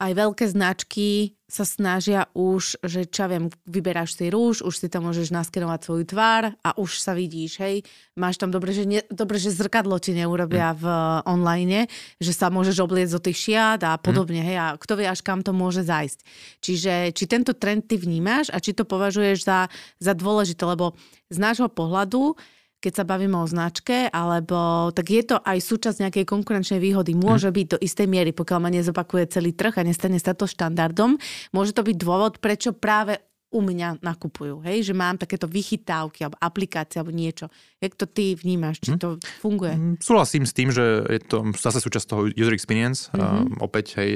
[0.00, 5.10] aj veľké značky sa snažia už, že čo viem, vyberáš si rúž, už si tam
[5.10, 7.82] môžeš naskenovať svoju tvár a už sa vidíš, hej.
[8.14, 10.78] Máš tam dobre, že, ne, dobre, že zrkadlo ti neurobia mm.
[10.78, 10.84] v
[11.26, 11.90] online,
[12.22, 14.46] že sa môžeš obliecť do tých šiat a podobne, mm.
[14.46, 14.56] hej.
[14.56, 16.18] A kto vie, až kam to môže zajsť.
[16.62, 19.66] Čiže či tento trend ty vnímaš a či to považuješ za,
[19.98, 20.94] za dôležité, lebo
[21.28, 22.38] z nášho pohľadu
[22.80, 27.12] keď sa bavíme o značke, alebo tak je to aj súčasť nejakej konkurenčnej výhody.
[27.12, 27.56] Môže hmm.
[27.60, 31.20] byť do istej miery, pokiaľ ma nezopakuje celý trh a nestane sa to štandardom.
[31.52, 34.86] Môže to byť dôvod, prečo práve u mňa nakupujú, hej?
[34.86, 37.50] že mám takéto vychytávky alebo aplikácie alebo niečo.
[37.82, 38.78] Jak to ty vnímaš?
[38.78, 38.98] Či hm?
[39.02, 39.08] to
[39.42, 39.74] funguje?
[39.74, 43.10] Mm, súhlasím s tým, že je to zase súčasť toho user experience.
[43.10, 43.58] Mm-hmm.
[43.58, 44.10] Uh, opäť, hej,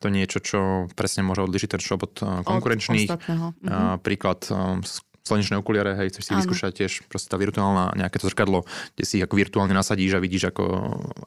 [0.00, 3.12] to niečo, čo presne môže odlišiť ten shop od uh, konkurenčných.
[3.12, 4.80] Od uh, príklad um,
[5.28, 6.40] slnečné okuliare, hej, chceš si Áno.
[6.40, 8.64] vyskúšať tiež proste tá virtuálna nejaké to zrkadlo,
[8.96, 10.64] kde si ako virtuálne nasadíš a vidíš, ako,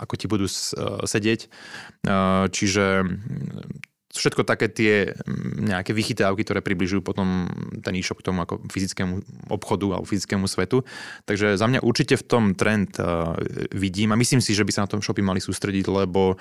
[0.02, 0.50] ako ti budú
[1.06, 1.46] sedieť.
[2.50, 2.86] Čiže
[4.16, 7.48] všetko také tie mm, nejaké vychytávky, ktoré približujú potom
[7.80, 10.84] ten e-shop k tomu ako fyzickému obchodu alebo fyzickému svetu.
[11.26, 13.36] Takže za mňa určite v tom trend uh,
[13.72, 16.36] vidím a myslím si, že by sa na tom shopy mali sústrediť, lebo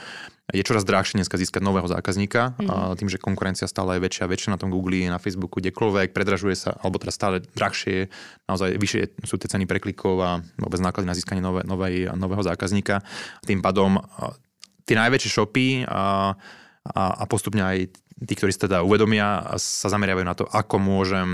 [0.50, 2.58] je čoraz drahšie dneska získať nového zákazníka.
[2.58, 2.66] Mm.
[2.66, 6.10] Uh, tým, že konkurencia stále je väčšia a väčšia na tom Google, na Facebooku, kdekoľvek,
[6.10, 8.10] predražuje sa, alebo teda stále drahšie,
[8.50, 13.06] naozaj vyššie sú tie ceny preklikov a vôbec náklady na získanie nové, novej, nového zákazníka.
[13.46, 14.34] Tým pádom uh,
[14.90, 16.34] tie najväčšie shopy uh,
[16.86, 17.92] a, a postupne aj
[18.24, 21.28] tí, ktorí sa teda uvedomia sa zameriavajú na to, ako môžem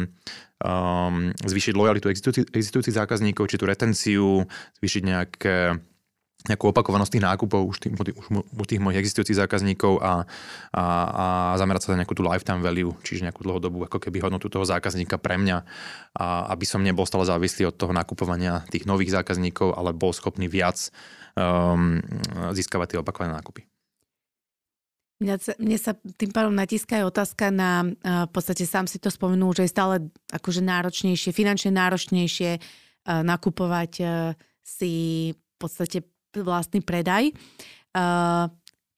[0.63, 2.07] um, zvýšiť lojalitu
[2.55, 4.47] existujúcich zákazníkov, či tú retenciu,
[4.79, 5.57] zvýšiť nejaké
[6.47, 10.23] nejakú opakovanosť tých nákupov už tých, už, už tých mojich existujúcich zákazníkov a,
[10.71, 11.25] a, a
[11.59, 15.19] zamerať sa na nejakú tú lifetime value, čiže nejakú dlhodobú ako keby hodnotu toho zákazníka
[15.19, 15.67] pre mňa,
[16.15, 20.47] a aby som nebol stále závislý od toho nakupovania tých nových zákazníkov, ale bol schopný
[20.47, 20.79] viac
[21.35, 21.99] um,
[22.55, 23.67] získavať tie opakované nákupy.
[25.17, 29.65] Mne sa, tým pádom natíska aj otázka na, v podstate sám si to spomenul, že
[29.65, 29.95] je stále
[30.29, 32.61] akože náročnejšie, finančne náročnejšie
[33.07, 33.93] nakupovať
[34.61, 34.93] si
[35.33, 36.05] v podstate
[36.37, 37.33] vlastný predaj.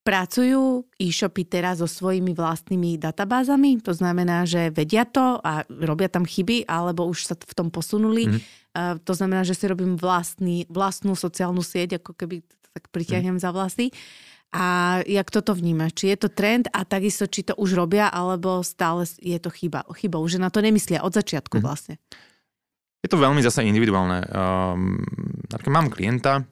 [0.02, 6.24] Pracujú e-shopy teraz so svojimi vlastnými databázami, to znamená, že vedia to a robia tam
[6.24, 8.26] chyby, alebo už sa v tom posunuli.
[8.26, 9.04] Mm-hmm.
[9.04, 12.40] To znamená, že si robím vlastný, vlastnú sociálnu sieť, ako keby
[12.72, 13.44] tak pritiahnem mm-hmm.
[13.44, 13.87] za vlasy.
[14.48, 15.92] A jak toto vníma?
[15.92, 19.84] Či je to trend a takisto, či to už robia, alebo stále je to chyba,
[19.92, 21.62] chybou, že na to nemyslia od začiatku mm.
[21.62, 22.00] vlastne?
[23.04, 24.24] Je to veľmi zase individuálne.
[24.32, 24.98] Um,
[25.68, 26.48] mám klienta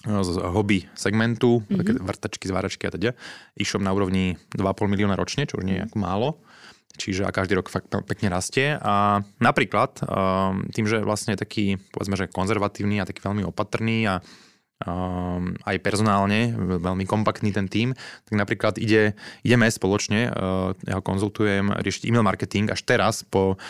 [0.00, 2.00] z hobby segmentu, mm-hmm.
[2.04, 3.10] vrtačky, zváračky a teda,
[3.52, 6.28] e-shop na úrovni 2,5 milióna ročne, čo už nie je ako málo.
[6.96, 8.76] Čiže a každý rok fakt pekne rastie.
[8.76, 14.08] A napríklad um, tým, že vlastne je taký, povedzme, že konzervatívny a taký veľmi opatrný
[14.08, 14.20] a
[14.80, 17.92] Um, aj personálne, veľmi kompaktný ten tím,
[18.24, 19.12] tak napríklad ide,
[19.44, 23.60] ideme spoločne, uh, ja ho konzultujem, riešiť e-mail marketing až teraz po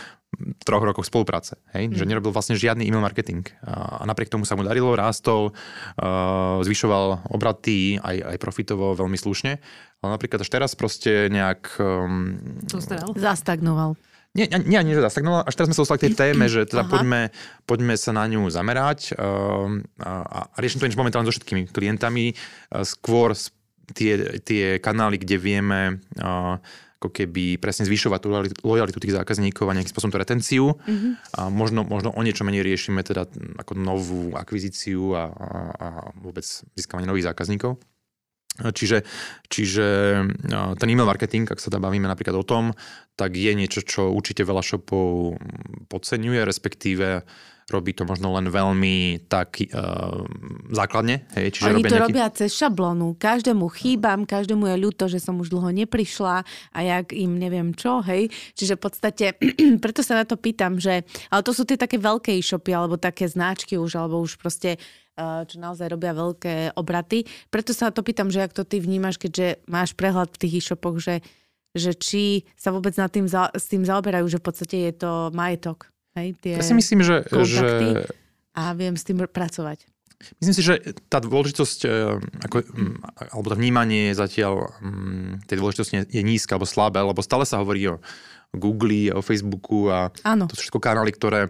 [0.62, 1.59] troch rokoch spolupráce.
[1.75, 1.90] Hej?
[1.90, 1.94] Mm.
[1.99, 3.42] Že nerobil vlastne žiadny e-mail marketing.
[3.66, 5.51] A napriek tomu sa mu darilo, rástol,
[5.99, 9.59] uh, zvyšoval obraty, aj, aj profitovo veľmi slušne.
[10.01, 11.75] Ale napríklad až teraz proste nejak...
[11.83, 12.38] Um,
[13.18, 13.99] Zastagnoval.
[14.31, 16.87] Nie, nie, nie, že no až teraz sme sa dostali k tej téme, že teda
[16.87, 17.35] poďme,
[17.66, 19.66] poďme sa na ňu zamerať uh,
[19.99, 22.38] a, a riešim to niečo momentálne so všetkými klientami.
[22.71, 23.35] Uh, skôr
[23.90, 26.62] tie, tie kanály, kde vieme uh,
[27.01, 28.29] ako keby presne zvyšovať tú
[28.62, 30.64] lojalitu tých zákazníkov a nejakým spôsobom tú retenciu.
[30.79, 31.12] Mm-hmm.
[31.35, 33.25] A možno, možno o niečo menej riešime teda
[33.57, 35.88] ako novú akvizíciu a, a, a
[36.21, 36.45] vôbec
[36.77, 37.81] získavanie nových zákazníkov.
[38.59, 39.07] Čiže,
[39.49, 39.87] čiže
[40.77, 42.77] ten e-mail marketing, ak sa tam bavíme napríklad o tom,
[43.17, 45.41] tak je niečo, čo určite veľa shopov
[45.89, 47.25] podceňuje, respektíve
[47.71, 50.27] robí to možno len veľmi tak uh,
[50.75, 51.31] základne.
[51.39, 52.05] Hej, čiže Oni to nejaký...
[52.11, 53.15] robia cez šablónu.
[53.15, 56.43] Každému chýbam, každému je ľúto, že som už dlho neprišla
[56.75, 58.29] a jak im neviem čo, hej.
[58.59, 59.25] Čiže v podstate,
[59.85, 63.31] preto sa na to pýtam, že, ale to sú tie také veľké e-shopy, alebo také
[63.31, 64.77] značky už, alebo už proste
[65.47, 67.29] čo naozaj robia veľké obraty.
[67.53, 70.97] Preto sa to pýtam, že ak to ty vnímaš, keďže máš prehľad v tých e-shopoch,
[70.99, 71.21] že,
[71.77, 75.13] že či sa vôbec nad tým za, s tým zaoberajú, že v podstate je to
[75.37, 75.93] majetok.
[76.19, 77.67] Hej, tie ja si myslím, že, že...
[78.51, 79.87] A viem s tým pracovať.
[80.37, 80.75] Myslím si, že
[81.09, 81.91] tá dôležitosť, e,
[82.45, 82.57] ako,
[83.33, 84.69] alebo to vnímanie zatiaľ
[85.49, 87.97] tej dôležitosti je nízka alebo slabé, lebo stále sa hovorí o
[88.53, 90.45] Google, o Facebooku a Áno.
[90.45, 91.49] to sú všetko kanály, ktoré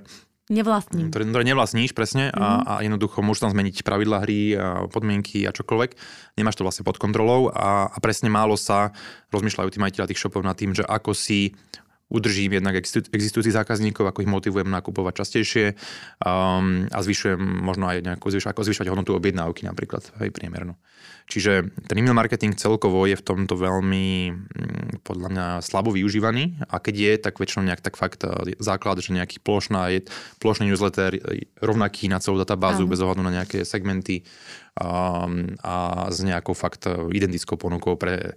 [0.50, 1.14] Nevlastním.
[1.14, 2.42] Ktoré, ktoré nevlastníš, presne, mm-hmm.
[2.42, 2.62] a, mhm.
[2.66, 5.94] a jednoducho môžeš tam zmeniť pravidla hry, a podmienky a čokoľvek.
[6.42, 8.90] Nemáš to vlastne pod kontrolou a, a presne málo sa
[9.30, 11.54] rozmýšľajú tí majiteľa tých shopov nad tým, že ako si
[12.10, 12.74] udržím jednak
[13.14, 15.66] existujúcich zákazníkov, ako ich motivujem nakupovať častejšie
[16.20, 20.74] um, a zvyšujem možno aj nejakú, zvyš, ako zvyšovať hodnotu objednávky napríklad, aj priemernú.
[21.30, 26.82] Čiže ten email marketing celkovo je v tomto veľmi mm, podľa mňa slabo využívaný a
[26.82, 30.10] keď je, tak väčšinou nejak tak fakt e, základ, že nejaký plošná, je,
[30.42, 31.14] plošný newsletter
[31.62, 32.90] rovnaký na celú databázu Aha.
[32.90, 34.26] bez ohľadu na nejaké segmenty
[34.74, 38.34] um, a s nejakou fakt identickou ponukou pre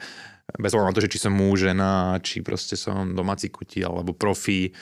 [0.60, 4.14] bez ohľadu na to, že či som muž, žena, či proste som domáci kuti alebo
[4.14, 4.74] profi,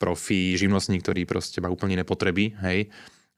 [0.00, 2.90] profi, živnostník, ktorý proste má úplne iné potreby, hej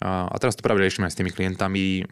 [0.03, 2.03] a teraz to práve riešime s tými klientami.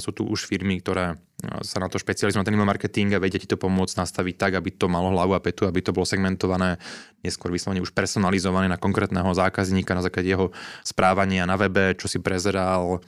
[0.00, 1.20] Sú tu už firmy, ktoré
[1.60, 4.52] sa na to špecializujú na ten email marketing a vedia ti to pomôcť nastaviť tak,
[4.56, 6.80] aby to malo hlavu a petu, aby to bolo segmentované,
[7.20, 12.16] neskôr vyslovene už personalizované na konkrétneho zákazníka na základe jeho správania na webe, čo si
[12.16, 13.04] prezeral,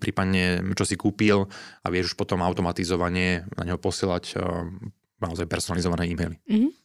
[0.00, 1.44] prípadne čo si kúpil
[1.84, 4.80] a vieš už potom automatizovanie na neho posielať um,
[5.20, 6.40] naozaj personalizované e-maily.
[6.48, 6.83] Mm-hmm.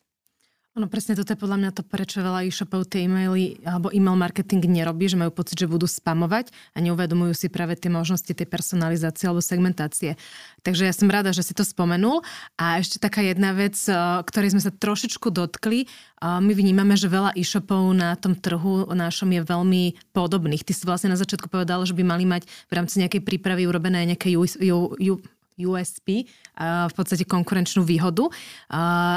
[0.77, 4.61] No presne toto je podľa mňa to, prečo veľa e-shopov tie e-maily alebo e-mail marketing
[4.69, 9.25] nerobí, že majú pocit, že budú spamovať a neuvedomujú si práve tie možnosti tej personalizácie
[9.25, 10.13] alebo segmentácie.
[10.61, 12.21] Takže ja som rada, že si to spomenul.
[12.61, 15.89] A ešte taká jedna vec, eh, ktorej sme sa trošičku dotkli.
[15.89, 20.61] Eh, my vnímame, že veľa e-shopov na tom trhu našom je veľmi podobných.
[20.61, 24.05] Ty si vlastne na začiatku povedal, že by mali mať v rámci nejakej prípravy urobené
[24.05, 24.37] nejaké
[25.59, 26.29] USP,
[26.59, 28.27] v podstate konkurenčnú výhodu.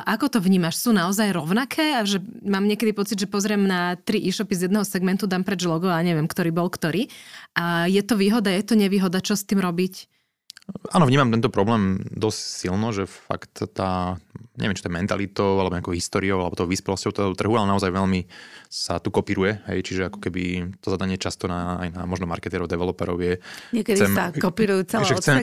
[0.07, 0.78] Ako to vnímaš?
[0.78, 1.98] Sú naozaj rovnaké?
[1.98, 5.66] A že mám niekedy pocit, že pozriem na tri e-shopy z jedného segmentu, dám preč
[5.66, 7.11] logo a neviem, ktorý bol ktorý.
[7.59, 9.18] A je to výhoda, je to nevýhoda?
[9.18, 10.07] Čo s tým robiť?
[10.94, 14.22] Áno, vnímam tento problém dosť silno, že fakt tá
[14.62, 17.90] neviem, či to je mentalitou, alebo nejakou históriou, alebo to vyspelosťou toho trhu, ale naozaj
[17.90, 18.31] veľmi
[18.70, 22.70] sa tu kopíruje, hej, čiže ako keby to zadanie často na, aj na možno marketérov,
[22.70, 23.35] developerov je...
[23.75, 25.37] Niekedy chcem, sa kopírujú celé že chcem,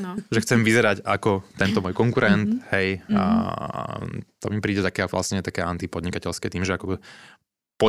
[0.00, 0.18] no.
[0.32, 2.72] Že chcem vyzerať ako tento môj konkurent, mm-hmm.
[2.74, 3.14] hej, mm-hmm.
[3.14, 3.24] a
[4.42, 6.98] to mi príde také vlastne také antipodnikateľské tým, že ako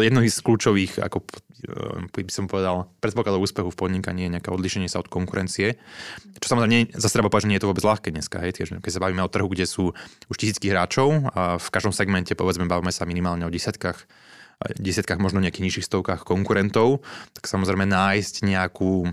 [0.01, 4.89] jedno z kľúčových, ako eh, by som povedal, predpokladov úspechu v podnikaní je nejaké odlišenie
[4.89, 5.77] sa od konkurencie.
[6.41, 8.41] Čo samozrejme, zase treba povedať, že nie je to vôbec ľahké dneska.
[8.41, 9.93] Hej, keď sa bavíme o trhu, kde sú
[10.31, 14.07] už tisícky hráčov a v každom segmente, povedzme, bavíme sa minimálne o desiatkách
[14.79, 17.03] desiatkách, možno nejakých nižších stovkách konkurentov,
[17.35, 19.11] tak samozrejme nájsť nejakú um,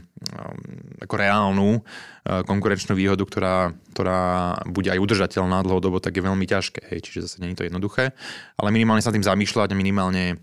[1.03, 1.83] ako reálnu
[2.21, 4.21] konkurenčnú výhodu, ktorá, ktorá
[4.69, 6.93] bude aj udržateľná dlhodobo, tak je veľmi ťažké.
[6.93, 7.09] Hej.
[7.09, 8.13] Čiže zase nie je to jednoduché.
[8.61, 10.39] Ale minimálne sa tým zamýšľať, minimálne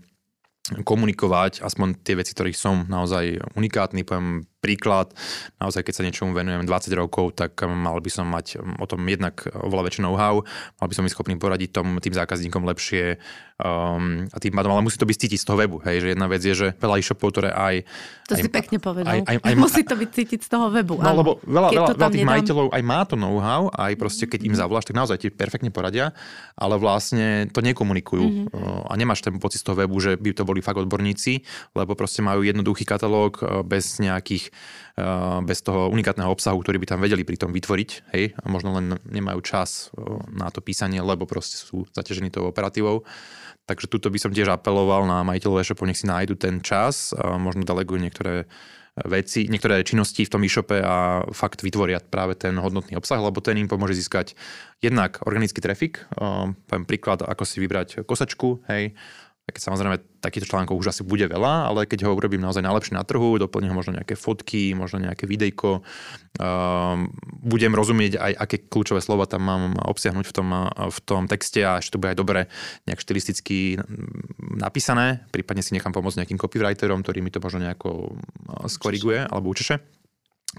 [0.84, 4.04] komunikovať aspoň tie veci, ktorých som naozaj unikátny.
[4.04, 5.14] Poviem príklad,
[5.62, 9.46] naozaj keď sa niečomu venujem 20 rokov, tak mal by som mať o tom jednak
[9.54, 10.42] oveľa väčšie know-how,
[10.82, 13.22] mal by som byť schopný poradiť tom, tým zákazníkom lepšie
[13.62, 15.78] um, a tým pádom, ale musí to byť cítiť z toho webu.
[15.86, 17.86] Hej, že jedna vec je, že veľa e-shopov, ktoré aj...
[18.30, 19.10] To aj, si pekne povedal.
[19.14, 20.98] Aj, aj, aj, musí to byť cítiť z toho webu.
[20.98, 21.18] No, áno.
[21.22, 22.32] lebo veľa, veľa, veľa tých nedám...
[22.34, 26.10] majiteľov aj má to know-how, aj proste keď im zavoláš, tak naozaj ti perfektne poradia,
[26.58, 28.90] ale vlastne to nekomunikujú mm-hmm.
[28.90, 31.42] a nemáš ten pocit z toho webu, že by to boli fakt odborníci,
[31.78, 34.47] lebo proste majú jednoduchý katalóg bez nejakých
[34.98, 38.74] Eh, bez toho unikátneho obsahu, ktorý by tam vedeli pri tom vytvoriť, hej, a možno
[38.74, 40.02] len nemajú čas eh,
[40.34, 43.06] na to písanie, lebo proste sú zaťažení tou operatívou.
[43.70, 47.38] Takže tuto by som tiež apeloval na majiteľov e-shopu, nech si nájdu ten čas, a
[47.38, 48.50] možno delegujú niektoré
[49.06, 53.54] veci, niektoré činnosti v tom e-shope a fakt vytvoria práve ten hodnotný obsah, lebo ten
[53.54, 54.34] im pomôže získať
[54.82, 58.98] jednak organický trafik, eh, poviem príklad, ako si vybrať kosačku, hej,
[59.48, 63.04] keď samozrejme takýchto článkov už asi bude veľa, ale keď ho urobím naozaj najlepšie na
[63.04, 67.08] trhu, doplním ho možno nejaké fotky, možno nejaké videjko, um,
[67.40, 71.80] budem rozumieť aj, aké kľúčové slova tam mám obsiahnuť v tom, v tom texte a
[71.80, 72.40] ešte to bude aj dobre
[72.84, 73.80] nejak štilisticky
[74.60, 78.20] napísané, prípadne si nechám pomôcť nejakým copywriterom, ktorý mi to možno nejako
[78.68, 79.98] skoriguje alebo učeše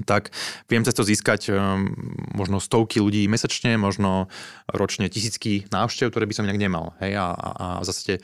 [0.05, 0.31] tak
[0.69, 1.91] viem cez to získať um,
[2.37, 4.29] možno stovky ľudí mesačne, možno
[4.69, 6.93] ročne tisícky návštev, ktoré by som nejak nemal.
[7.01, 7.17] Hej?
[7.17, 8.21] A, a, a zase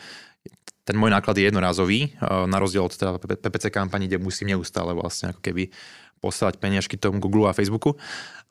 [0.85, 4.93] ten môj náklad je jednorázový, eh, na rozdiel od teda PPC kampani, kde musím neustále
[4.93, 5.73] vlastne ako keby
[6.21, 7.97] poslať peniažky tomu Google a Facebooku.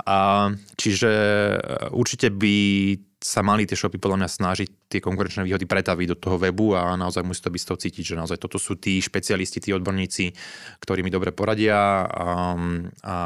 [0.04, 1.58] A, čiže eh,
[1.94, 2.54] určite by
[3.24, 6.92] sa mali tie shopy podľa mňa snažiť tie konkurenčné výhody pretaviť do toho webu a
[6.92, 10.36] naozaj musí to byť z toho cítiť, že naozaj toto sú tí špecialisti, tí odborníci,
[10.84, 12.52] ktorí mi dobre poradia a,
[13.00, 13.16] a,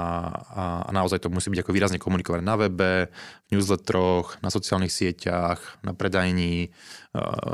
[0.86, 3.10] a naozaj to musí byť ako výrazne komunikované na webe,
[3.50, 6.70] v newsletteroch, na sociálnych sieťach, na predajní,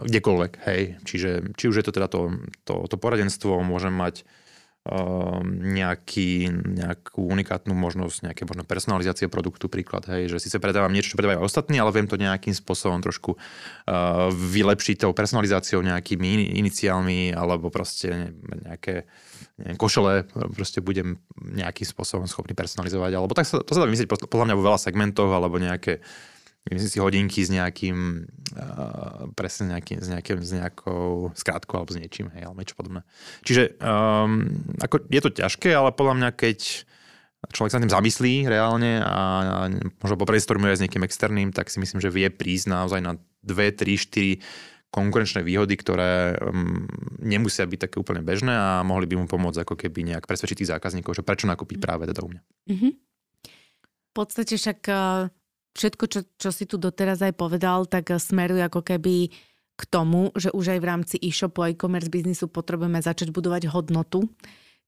[0.04, 0.52] kdekoľvek.
[0.68, 0.82] Hej.
[1.08, 4.28] Čiže či už je to teda to, to, to poradenstvo, môžem mať
[4.84, 11.16] nejaký, nejakú unikátnu možnosť, nejaké možno personalizácie produktu, príklad, hej, že síce predávam niečo, čo
[11.16, 17.72] predávajú ostatní, ale viem to nejakým spôsobom trošku uh, vylepšiť tou personalizáciou, nejakými iniciálmi, alebo
[17.72, 19.08] proste nejaké
[19.56, 24.28] neviem, košele proste budem nejakým spôsobom schopný personalizovať, alebo tak sa, to sa dá vymyslieť
[24.28, 26.04] podľa mňa vo veľa segmentov, alebo nejaké
[26.72, 28.24] myslím si hodinky s nejakým,
[28.56, 33.04] uh, presne nejakým, s, nejakým, s nejakou skrátkou alebo s niečím, hej, alebo niečo podobné.
[33.44, 34.48] Čiže um,
[34.80, 36.88] ako je to ťažké, ale podľa mňa, keď
[37.52, 39.56] človek sa tým zamyslí reálne a, a
[40.00, 43.68] možno pobrainstormuje aj s niekým externým, tak si myslím, že vie prísť naozaj na dve,
[43.68, 44.40] tri, štyri
[44.88, 46.88] konkurenčné výhody, ktoré um,
[47.20, 50.72] nemusia byť také úplne bežné a mohli by mu pomôcť ako keby nejak presvedčiť tých
[50.72, 52.42] zákazníkov, že prečo nakúpiť práve teda u mňa.
[52.72, 52.92] Mm-hmm.
[53.84, 54.80] V podstate však
[55.74, 59.30] všetko, čo, čo si tu doteraz aj povedal, tak smeruje ako keby
[59.74, 64.30] k tomu, že už aj v rámci e-shopu a e-commerce biznisu potrebujeme začať budovať hodnotu.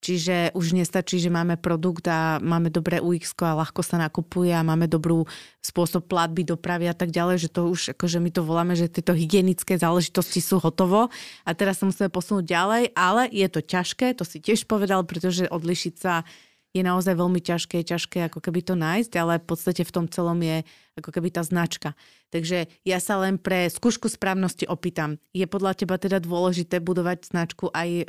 [0.04, 4.62] Čiže už nestačí, že máme produkt a máme dobré UX a ľahko sa nakupuje a
[4.62, 5.24] máme dobrú
[5.64, 9.16] spôsob platby, dopravy a tak ďalej, že to už, akože my to voláme, že tieto
[9.16, 11.08] hygienické záležitosti sú hotovo
[11.42, 15.48] a teraz sa musíme posunúť ďalej, ale je to ťažké, to si tiež povedal, pretože
[15.48, 16.28] odlišiť sa
[16.76, 20.36] je naozaj veľmi ťažké, ťažké ako keby to nájsť, ale v podstate v tom celom
[20.44, 20.60] je
[21.00, 21.96] ako keby tá značka.
[22.28, 25.16] Takže ja sa len pre skúšku správnosti opýtam.
[25.32, 28.04] Je podľa teba teda dôležité budovať značku aj e,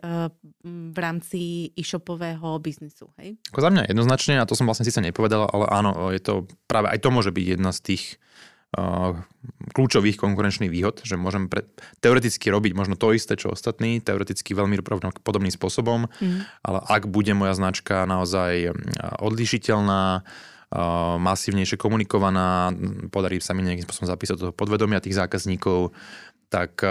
[0.67, 3.39] v rámci e-shopového biznisu, hej?
[3.55, 6.91] Ako za mňa jednoznačne, a to som vlastne síce nepovedal, ale áno, je to práve
[6.91, 8.03] aj to môže byť jedna z tých
[9.71, 11.63] kľúčových konkurenčných výhod, že môžem pre,
[12.03, 14.75] teoreticky robiť možno to isté, čo ostatní, teoreticky veľmi
[15.23, 16.39] podobným spôsobom, mm.
[16.67, 18.75] ale ak bude moja značka naozaj
[19.23, 20.27] odlišiteľná,
[21.23, 22.75] masívnejšie komunikovaná,
[23.07, 25.95] podarí sa mi nejakým spôsobom zapísať do podvedomia tých zákazníkov,
[26.51, 26.83] tak,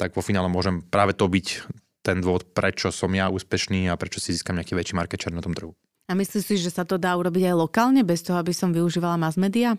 [0.00, 1.68] tak vo finále môžem práve to byť
[2.00, 5.44] ten dôvod, prečo som ja úspešný a prečo si získam nejaký väčší market share na
[5.44, 5.76] tom trhu.
[6.08, 9.20] A myslíš si, že sa to dá urobiť aj lokálne, bez toho, aby som využívala
[9.20, 9.76] mass media?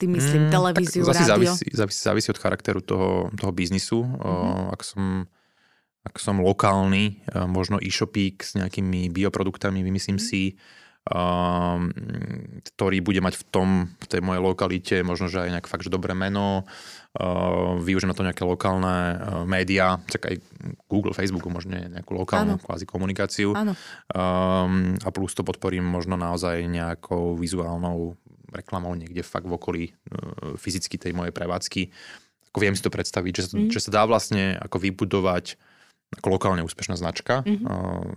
[0.00, 1.52] Tým myslím mm, televíziu, tak rádio?
[1.52, 4.00] Závisí, závisí, závisí od charakteru toho, toho biznisu.
[4.00, 4.72] Mm-hmm.
[4.72, 5.28] Ak som
[6.00, 10.24] ak som lokálny, možno e-shopík s nejakými bioproduktami, vymyslím mm.
[10.24, 10.56] si,
[11.08, 11.92] um,
[12.64, 13.68] ktorý bude mať v tom,
[14.00, 18.16] v tej mojej lokalite možno, že aj nejak fakt, že dobré meno, uh, využijem na
[18.16, 20.34] to nejaké lokálne uh, médiá, tak aj
[20.88, 22.62] Google, Facebooku možno nejakú lokálnu ano.
[22.64, 23.52] kvázi komunikáciu.
[23.56, 23.76] Ano.
[24.12, 28.16] Um, a plus to podporím možno naozaj nejakou vizuálnou
[28.52, 31.90] reklamou niekde fakt v okolí uh, fyzicky tej mojej prevádzky.
[32.50, 33.70] Ako viem si to predstaviť, že sa, mm.
[33.70, 35.58] že sa dá vlastne ako vybudovať
[36.10, 37.46] ako lokálne úspešná značka.
[37.46, 37.66] Mm-hmm.
[37.70, 38.10] Uh,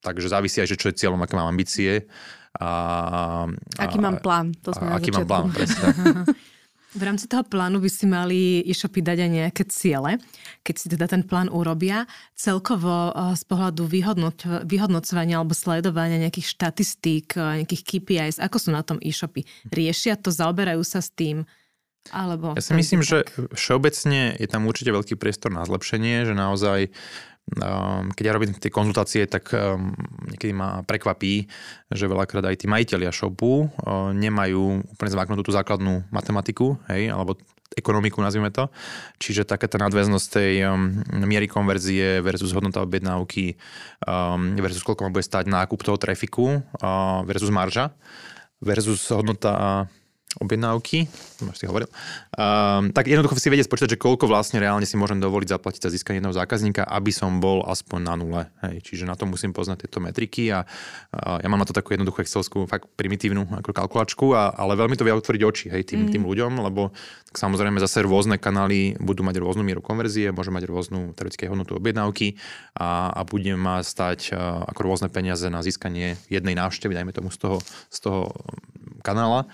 [0.00, 2.08] takže závisí aj, že čo je cieľom, aké mám ambície.
[2.54, 3.50] A,
[3.82, 5.90] aký mám plán, to sme a, aký mám plán, presne.
[6.94, 10.14] V rámci toho plánu by si mali e-shopy dať aj nejaké ciele,
[10.62, 12.06] keď si teda ten plán urobia.
[12.38, 19.02] Celkovo z pohľadu vyhodnoť, vyhodnocovania alebo sledovania nejakých štatistík, nejakých KPIs, ako sú na tom
[19.02, 19.42] e-shopy?
[19.74, 21.42] Riešia to, zaoberajú sa s tým?
[22.12, 23.08] Alebo ja si myslím, tak.
[23.08, 23.18] že
[23.56, 26.92] všeobecne je tam určite veľký priestor na zlepšenie, že naozaj
[27.56, 29.96] um, keď ja robím tie konzultácie, tak um,
[30.28, 31.48] niekedy ma prekvapí,
[31.88, 37.40] že veľakrát aj tí majiteľia shopu uh, nemajú úplne zváknutú tú základnú matematiku, hej, alebo
[37.74, 38.70] ekonomiku, nazvime to.
[39.18, 43.58] Čiže taká tá nadväznosť tej um, miery konverzie versus hodnota objednávky
[44.06, 47.90] um, versus koľko ma bude stať nákup toho trafiku uh, versus marža
[48.62, 49.84] versus hodnota
[50.42, 51.06] objednávky,
[51.46, 51.86] máš si hovoril,
[52.34, 55.90] um, tak jednoducho si vedieť spočítať, že koľko vlastne reálne si môžem dovoliť zaplatiť za
[55.94, 58.42] získanie jedného zákazníka, aby som bol aspoň na nule.
[58.66, 58.82] Hej.
[58.82, 60.66] Čiže na to musím poznať tieto metriky a,
[61.14, 64.98] a ja mám na to takú jednoduchú excelovskú, fakt primitívnu ako kalkulačku, a, ale veľmi
[64.98, 66.12] to vie otvoriť oči hej, tým, mm.
[66.18, 66.90] tým ľuďom, lebo
[67.30, 71.78] tak samozrejme zase rôzne kanály budú mať rôznu mieru konverzie, môže mať rôznu teoretické hodnotu
[71.78, 72.38] objednávky
[72.78, 74.34] a, a bude ma stať
[74.70, 77.56] ako rôzne peniaze na získanie jednej návštevy, dajme tomu z toho,
[77.90, 78.20] z toho
[79.04, 79.44] kanála.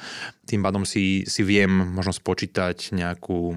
[0.50, 3.54] Tým pádom si, si viem možno spočítať nejakú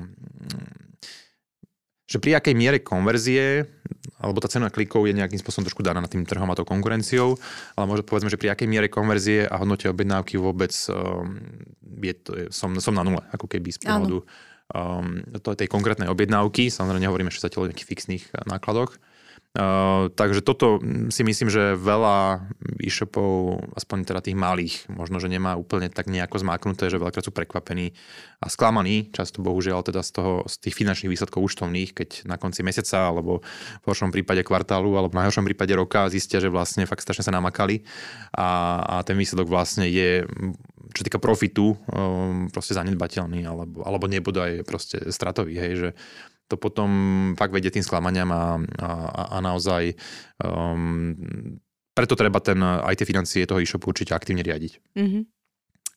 [2.04, 3.66] že pri akej miere konverzie,
[4.22, 7.34] alebo tá cena klikov je nejakým spôsobom trošku daná na tým trhom a tou konkurenciou,
[7.74, 11.42] ale možno povedzme, že pri akej miere konverzie a hodnote objednávky vôbec um,
[11.82, 16.70] je to, som, som na nule, ako keby z pohľadu um, tej konkrétnej objednávky.
[16.70, 18.94] Samozrejme nehovoríme ešte zatiaľ o nejakých fixných nákladoch.
[19.54, 20.82] Uh, takže toto
[21.14, 22.42] si myslím, že veľa
[22.82, 27.30] e-shopov, aspoň teda tých malých, možno, že nemá úplne tak nejako zmáknuté, že veľakrát sú
[27.30, 27.94] prekvapení
[28.42, 32.66] a sklamaní, často bohužiaľ teda z, toho, z tých finančných výsledkov účtovných, keď na konci
[32.66, 33.46] mesiaca alebo
[33.82, 37.30] v horšom prípade kvartálu alebo v najhoršom prípade roka zistia, že vlastne fakt strašne sa
[37.30, 37.86] namakali.
[38.34, 40.26] A, a ten výsledok vlastne je
[40.94, 45.90] čo týka profitu, um, proste zanedbateľný alebo, alebo nebude aj proste stratový, hej, že
[46.52, 46.90] to potom
[47.40, 48.90] fakt vedie tým sklamaniam a, a,
[49.34, 49.96] a naozaj
[50.44, 51.06] um,
[51.94, 54.74] preto treba ten, aj tie financie toho e-shopu určite aktívne riadiť.
[54.98, 55.24] Uh-huh.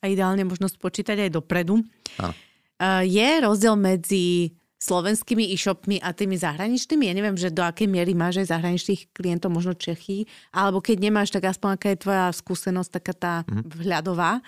[0.01, 1.80] A ideálne možno spočítať aj dopredu.
[2.20, 2.34] Áno.
[2.76, 7.09] Uh, je rozdiel medzi slovenskými e-shopmi a tými zahraničnými?
[7.09, 11.32] Ja neviem, že do akej miery máš aj zahraničných klientov, možno Čechy, alebo keď nemáš,
[11.32, 13.64] tak aspoň aká je tvoja skúsenosť, taká tá uh-huh.
[13.64, 14.44] vhľadová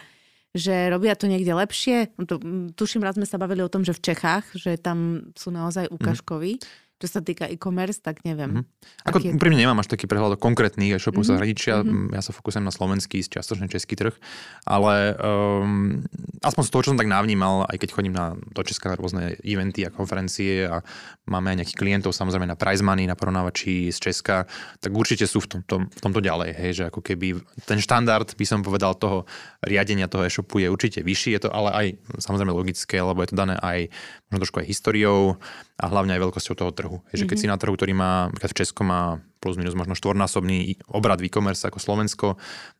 [0.58, 2.12] že robia to niekde lepšie.
[2.18, 2.26] No
[2.74, 5.94] tuším, raz sme sa bavili o tom, že v Čechách, že tam sú naozaj mhm.
[5.94, 6.52] ukážkoví.
[6.58, 6.87] Mm.
[6.98, 8.66] Čo sa týka e-commerce, tak neviem.
[8.66, 9.06] Mm-hmm.
[9.06, 9.30] Ako je...
[9.38, 11.30] úprimne nemám až taký prehľad o konkrétnych e-shopov mm-hmm.
[11.30, 11.74] zahraničia.
[11.86, 12.10] Mm-hmm.
[12.10, 14.18] Ja sa fokusujem na slovenský, čiastočne český trh.
[14.66, 16.02] Ale um,
[16.42, 19.38] aspoň z toho, čo som tak navnímal, aj keď chodím na, do Česka na rôzne
[19.46, 20.82] eventy a konferencie a
[21.30, 24.50] máme aj nejakých klientov, samozrejme na prize money, na porovnávači z Česka,
[24.82, 26.50] tak určite sú v tomto, v tomto ďalej.
[26.58, 29.22] Hej, že ako keby ten štandard, by som povedal, toho
[29.62, 31.38] riadenia toho e-shopu je určite vyšší.
[31.38, 31.86] Je to ale aj
[32.18, 33.86] samozrejme logické, lebo je to dané aj
[34.32, 35.36] možno trošku aj históriou
[35.78, 36.87] a hlavne aj veľkosťou toho trhu.
[37.12, 37.50] Je, že keď mm-hmm.
[37.50, 41.78] si na trhu, ktorý má, v Česku má plus minus možno štvornásobný obrad e-commerce ako
[41.78, 42.26] Slovensko,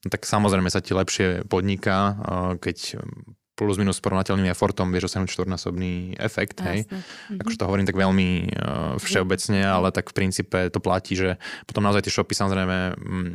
[0.03, 2.19] no tak samozrejme sa ti lepšie podniká,
[2.59, 2.99] keď
[3.59, 6.87] plus minus porovnateľným efortom vieš dosiahnuť štvornásobný efekt, hej.
[6.87, 7.43] Mm-hmm.
[7.43, 11.35] Akože to hovorím tak veľmi uh, všeobecne, ale tak v princípe to platí, že
[11.67, 13.33] potom naozaj tie shopy samozrejme mm,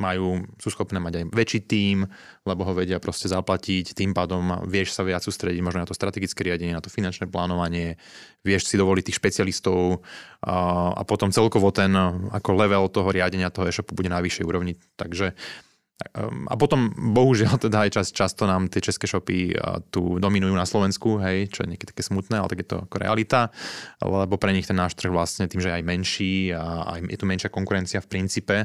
[0.00, 2.08] majú, sú schopné mať aj väčší tím,
[2.48, 6.40] lebo ho vedia proste zaplatiť, tým pádom vieš sa viac sústrediť možno na to strategické
[6.40, 8.00] riadenie, na to finančné plánovanie,
[8.40, 10.00] vieš si dovoliť tých špecialistov
[10.40, 11.92] a, a potom celkovo ten
[12.32, 14.80] ako level toho riadenia toho e-shopu bude na vyššej úrovni.
[14.96, 15.36] Takže
[16.24, 19.52] a potom, bohužiaľ, teda aj čas, často nám tie české shopy
[19.92, 22.96] tu dominujú na Slovensku, hej, čo je niekedy také smutné, ale tak je to ako
[22.96, 23.52] realita,
[24.00, 27.18] lebo pre nich ten náš trh vlastne tým, že je aj menší a aj je
[27.20, 28.56] tu menšia konkurencia v princípe,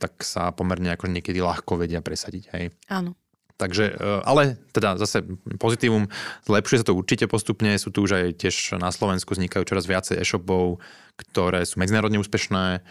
[0.00, 2.72] tak sa pomerne ako niekedy ľahko vedia presadiť, hej.
[2.88, 3.12] Áno.
[3.60, 5.22] Takže, e, ale teda zase
[5.60, 6.10] pozitívum,
[6.48, 10.18] zlepšuje sa to určite postupne, sú tu už aj tiež na Slovensku vznikajú čoraz viacej
[10.18, 10.82] e-shopov,
[11.16, 12.82] ktoré sú medzinárodne úspešné,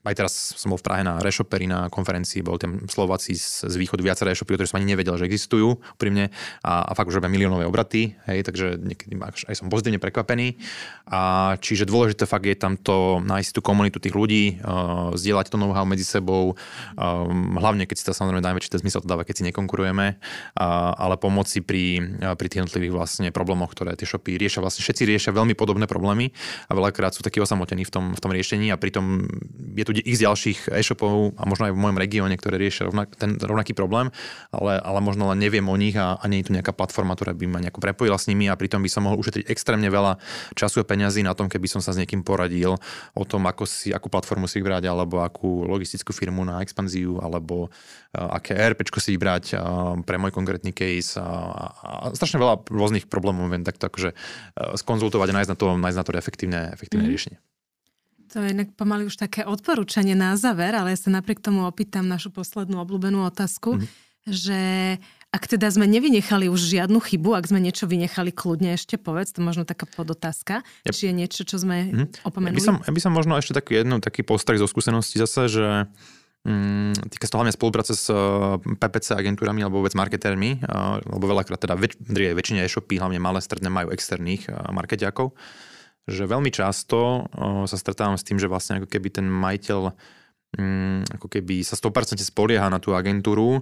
[0.00, 3.74] aj teraz som bol v Prahe na Reshoperi na konferencii, bol tam Slováci z, z
[3.76, 6.32] východu viaceré reshopy, ktorí som ani nevedel, že existujú úprimne
[6.64, 10.56] a, a fakt už robia miliónové obraty, hej, takže niekedy aj som pozitívne prekvapený.
[11.04, 15.60] A čiže dôležité fakt je tam to nájsť tú komunitu tých ľudí, uh, zdieľať to
[15.60, 16.56] know-how medzi sebou,
[16.96, 21.20] um, hlavne keď si to samozrejme to zmysel to dáva, keď si nekonkurujeme, uh, ale
[21.20, 24.64] pomoci pri, uh, pri tých jednotlivých vlastne problémoch, ktoré tie shopy riešia.
[24.64, 26.32] Vlastne všetci riešia veľmi podobné problémy
[26.68, 29.24] a veľakrát sú takí osamotení v tom, v tom riešení a pritom
[29.72, 33.40] je tu x ďalších e-shopov a možno aj v mojom regióne, ktoré riešia rovnak, ten
[33.40, 34.12] rovnaký problém,
[34.52, 37.32] ale, ale možno len neviem o nich a, a nie je tu nejaká platforma, ktorá
[37.32, 40.20] by ma nejako prepojila s nimi a pritom by som mohol ušetriť extrémne veľa
[40.52, 42.76] času a peňazí na tom, keby som sa s niekým poradil
[43.16, 47.72] o tom, ako si, akú platformu si vybrať, alebo akú logistickú firmu na expanziu, alebo
[47.72, 52.68] uh, aké ERP si vybrať uh, pre môj konkrétny case a, a, a strašne veľa
[52.68, 56.57] rôznych problémov viem takto akože uh, skonzultovať a nájsť na to, nájsť na to efektívne,
[56.74, 57.12] efektívne mm.
[57.12, 57.38] riešenie.
[58.28, 62.04] To je inak pomaly už také odporúčanie na záver, ale ja sa napriek tomu opýtam
[62.04, 63.88] našu poslednú obľúbenú otázku, mm-hmm.
[64.28, 64.60] že
[65.28, 69.40] ak teda sme nevynechali už žiadnu chybu, ak sme niečo vynechali, kľudne ešte povedz, to
[69.40, 70.92] možno taká podotázka, yep.
[70.92, 72.28] či je niečo, čo sme mm-hmm.
[72.28, 72.56] opomenuli.
[72.56, 75.48] Ja by, som, ja by som možno ešte taký jednu taký postreh zo skúsenosti zase,
[75.48, 75.66] že
[76.48, 81.60] mm, týka sa hlavne spolupráce s uh, PPC agentúrami alebo vôbec marketérmi, uh, lebo veľakrát
[81.60, 85.32] teda väč, väčšine e-shopy, hlavne malé stredné, majú externých uh, marketiakov
[86.08, 87.28] že veľmi často
[87.68, 89.92] sa stretávam s tým, že vlastne ako keby ten majiteľ
[90.56, 93.60] mm, ako keby sa 100% spolieha na tú agentúru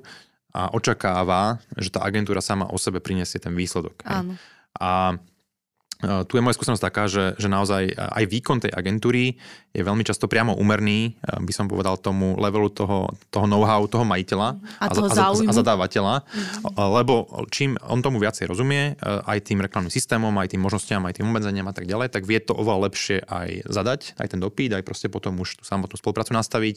[0.54, 4.00] a očakáva, že tá agentúra sama o sebe prinesie ten výsledok.
[4.06, 4.38] Áno.
[4.78, 5.18] A
[6.00, 9.40] tu je moja skúsenosť taká, že, že naozaj aj výkon tej agentúry
[9.72, 14.60] je veľmi často priamo umerný, by som povedal tomu levelu toho, toho know-how, toho majiteľa
[14.76, 16.76] a, toho a, a, a zadávateľa, mm-hmm.
[17.00, 21.32] lebo čím on tomu viacej rozumie, aj tým reklamným systémom, aj tým možnostiam, aj tým
[21.32, 24.84] obmedzeniam a tak ďalej, tak vie to oveľa lepšie aj zadať, aj ten dopyt, aj
[24.84, 26.76] proste potom už tú samotnú spoluprácu nastaviť,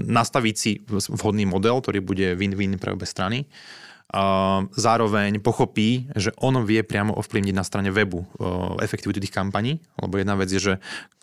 [0.00, 3.44] nastaviť si vhodný model, ktorý bude win-win pre obe strany
[4.70, 8.22] zároveň pochopí, že on vie priamo ovplyvniť na strane webu
[8.78, 10.74] efektivitu tých kampaní, lebo jedna vec je, že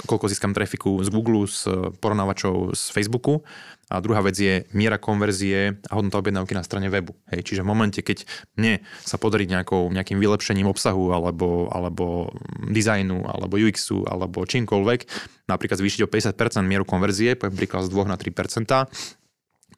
[0.03, 1.71] koľko získam trafiku z Google, z
[2.03, 3.47] porovnávačov z Facebooku
[3.87, 7.15] a druhá vec je miera konverzie a hodnota objednávky na strane webu.
[7.31, 8.27] Hej, čiže v momente, keď
[8.59, 12.35] mne sa podarí nejakou, nejakým vylepšením obsahu alebo, alebo
[12.67, 14.99] dizajnu, alebo UXu, alebo čímkoľvek,
[15.47, 19.22] napríklad zvýšiť o 50% mieru konverzie, poviem príklad z 2 na 3%,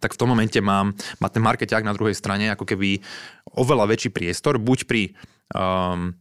[0.06, 3.02] tak v tom momente mám, má ten markeťák na druhej strane ako keby
[3.58, 5.18] oveľa väčší priestor, buď pri
[5.50, 6.14] um,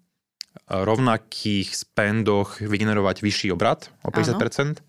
[0.73, 4.81] rovnakých spendoch vygenerovať vyšší obrad o 50%,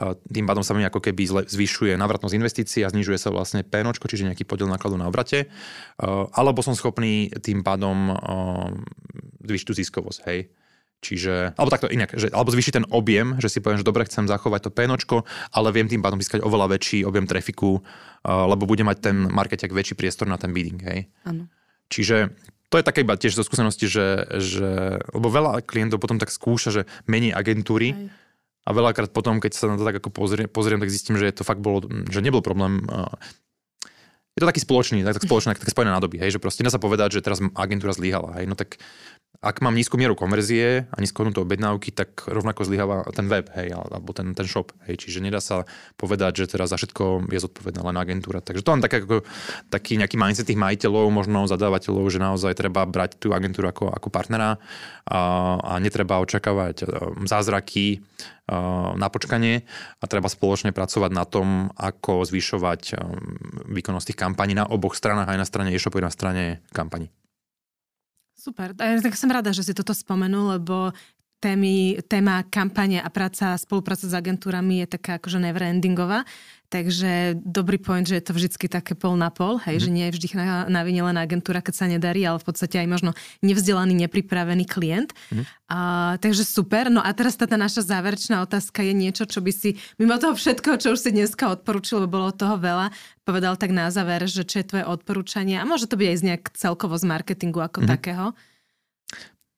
[0.00, 0.16] Áno.
[0.16, 4.24] tým pádom sa mi ako keby zvyšuje návratnosť investícií a znižuje sa vlastne PNO, čiže
[4.24, 5.52] nejaký podiel nákladu na obrate,
[6.00, 8.16] uh, alebo som schopný tým pádom um,
[9.44, 10.48] zvyšiť tú ziskovosť, hej.
[11.02, 14.30] Čiže, alebo takto inak, že, alebo zvýšiť ten objem, že si poviem, že dobre, chcem
[14.30, 18.86] zachovať to pénočko, ale viem tým pádom získať oveľa väčší objem trafiku, uh, lebo bude
[18.86, 21.10] mať ten marketek väčší priestor na ten bidding, hej.
[21.26, 21.50] Ano.
[21.90, 22.30] Čiže
[22.70, 26.70] to je také iba tiež zo skúsenosti, že, že, lebo veľa klientov potom tak skúša,
[26.70, 28.22] že mení agentúry, Aj.
[28.62, 31.42] A veľakrát potom, keď sa na to tak ako pozriem, pozriem, tak zistím, že to
[31.42, 33.10] fakt bolo, že nebol problém uh,
[34.32, 36.80] je to taký spoločný, tak, tak spoločné, tak spojené nádoby, hej, že proste dá sa
[36.80, 38.80] povedať, že teraz agentúra zlyhala, hej, no tak
[39.42, 43.74] ak mám nízku mieru konverzie a nízku hodnotu objednávky, tak rovnako zlyháva ten web, hej,
[43.74, 45.66] alebo ten, ten shop, hej, čiže nedá sa
[45.98, 48.38] povedať, že teraz za všetko je zodpovedná len agentúra.
[48.38, 49.26] Takže to len také, ako,
[49.66, 54.08] taký nejaký mindset tých majiteľov, možno zadávateľov, že naozaj treba brať tú agentúru ako, ako
[54.14, 54.62] partnera
[55.10, 55.20] a,
[55.58, 57.98] a netreba očakávať um, zázraky
[58.46, 59.66] uh, na počkanie
[59.98, 63.18] a treba spoločne pracovať na tom, ako zvyšovať um,
[63.74, 67.10] výkonnosť tých kampaní na oboch stranách, aj na strane e-shopu, aj na strane kampaní.
[68.42, 70.90] Super, tak som rada, že si toto spomenul, lebo
[71.38, 76.26] témy, téma kampane a práca, spolupráca s agentúrami je taká akože neverendingová.
[76.72, 79.82] Takže dobrý point, že je to vždycky také pol na pol, hej, mm.
[79.84, 82.80] že nie je vždy na, na vine len agentúra, keď sa nedarí, ale v podstate
[82.80, 83.10] aj možno
[83.44, 85.12] nevzdelaný, nepripravený klient.
[85.28, 85.44] Mm.
[85.68, 85.78] A,
[86.16, 86.88] takže super.
[86.88, 90.32] No a teraz tá, tá naša záverečná otázka je niečo, čo by si, mimo toho
[90.32, 92.88] všetkého, čo už si dneska odporúčil, lebo bolo toho veľa,
[93.28, 96.24] povedal tak na záver, že čo je tvoje odporúčanie a môže to byť aj z
[96.24, 97.88] nejak celkovo z marketingu ako mm.
[97.92, 98.32] takého.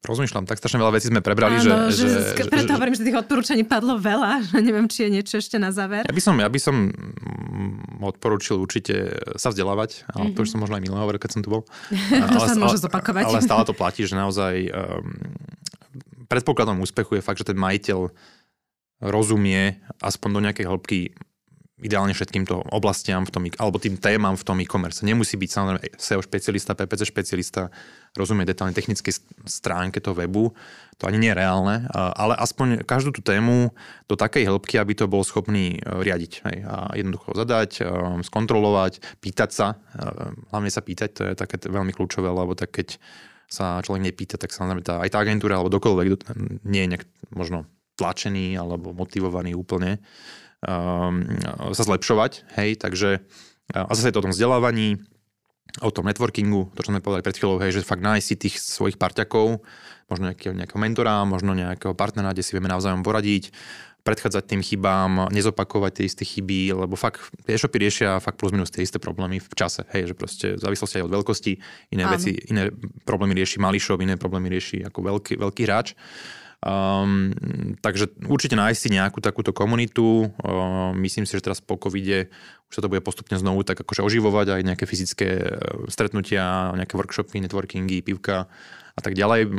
[0.04, 2.44] Rozmýšľam, tak strašne veľa vecí sme prebrali, Áno, že, že, že...
[2.52, 5.72] Preto že, hovorím, že tých odporúčaní padlo veľa, že neviem, či je niečo ešte na
[5.72, 6.04] záver.
[6.04, 10.36] Ja by som, ja by som mm, odporúčil určite sa vzdelávať, ale mm-hmm.
[10.36, 11.64] to už som možno aj minulé hovoril, keď som tu bol.
[12.36, 13.24] to ale, sa môže zopakovať.
[13.32, 15.16] Ale stále to platí, že naozaj um,
[16.28, 18.12] predpokladom úspechu je fakt, že ten majiteľ
[19.00, 20.98] rozumie aspoň do nejakej hĺbky
[21.84, 25.04] ideálne všetkým to oblastiam v tom, alebo tým témam v tom e-commerce.
[25.04, 27.68] Nemusí byť samozrejme SEO špecialista, PPC špecialista,
[28.14, 29.10] rozumie detálne technickej
[29.44, 30.54] stránke toho webu,
[30.96, 33.74] to ani nie je reálne, ale aspoň každú tú tému
[34.06, 36.32] do takej hĺbky, aby to bol schopný e, riadiť.
[36.46, 37.84] Hej, a jednoducho zadať, e,
[38.22, 40.06] skontrolovať, pýtať sa, e,
[40.54, 43.02] hlavne sa pýtať, to je také veľmi kľúčové, lebo tak keď
[43.50, 46.06] sa človek nepýta, tak samozrejme tá, aj tá agentúra alebo dokoľvek
[46.64, 47.04] nie je nejak
[47.34, 47.66] možno
[47.98, 50.02] tlačený alebo motivovaný úplne
[50.64, 51.22] um,
[51.70, 53.22] sa zlepšovať, hej, takže
[53.70, 55.00] a zase je to o tom vzdelávaní,
[55.82, 58.56] o tom networkingu, to, čo sme povedali pred chvíľou, hej, že fakt nájsť si tých
[58.62, 59.58] svojich parťakov,
[60.06, 63.50] možno nejakého, nejakého mentora, možno nejakého partnera, kde si vieme navzájom poradiť,
[64.04, 68.84] predchádzať tým chybám, nezopakovať tie isté chyby, lebo fakt e-shopy riešia fakt plus minus tie
[68.84, 71.52] isté problémy v čase, hej, že proste v závislosti aj od veľkosti,
[71.96, 72.12] iné Áno.
[72.12, 72.68] veci, iné
[73.08, 75.96] problémy rieši malý shop, iné problémy rieši ako veľký, veľký hráč.
[76.64, 77.36] Um,
[77.84, 80.32] takže určite nájsť si nejakú takúto komunitu.
[80.40, 82.32] Um, myslím si, že teraz po covide
[82.72, 85.46] už sa to bude postupne znovu tak akože oživovať aj nejaké fyzické e,
[85.92, 88.48] stretnutia, nejaké workshopy, networkingy, pivka
[88.94, 89.50] a tak ďalej.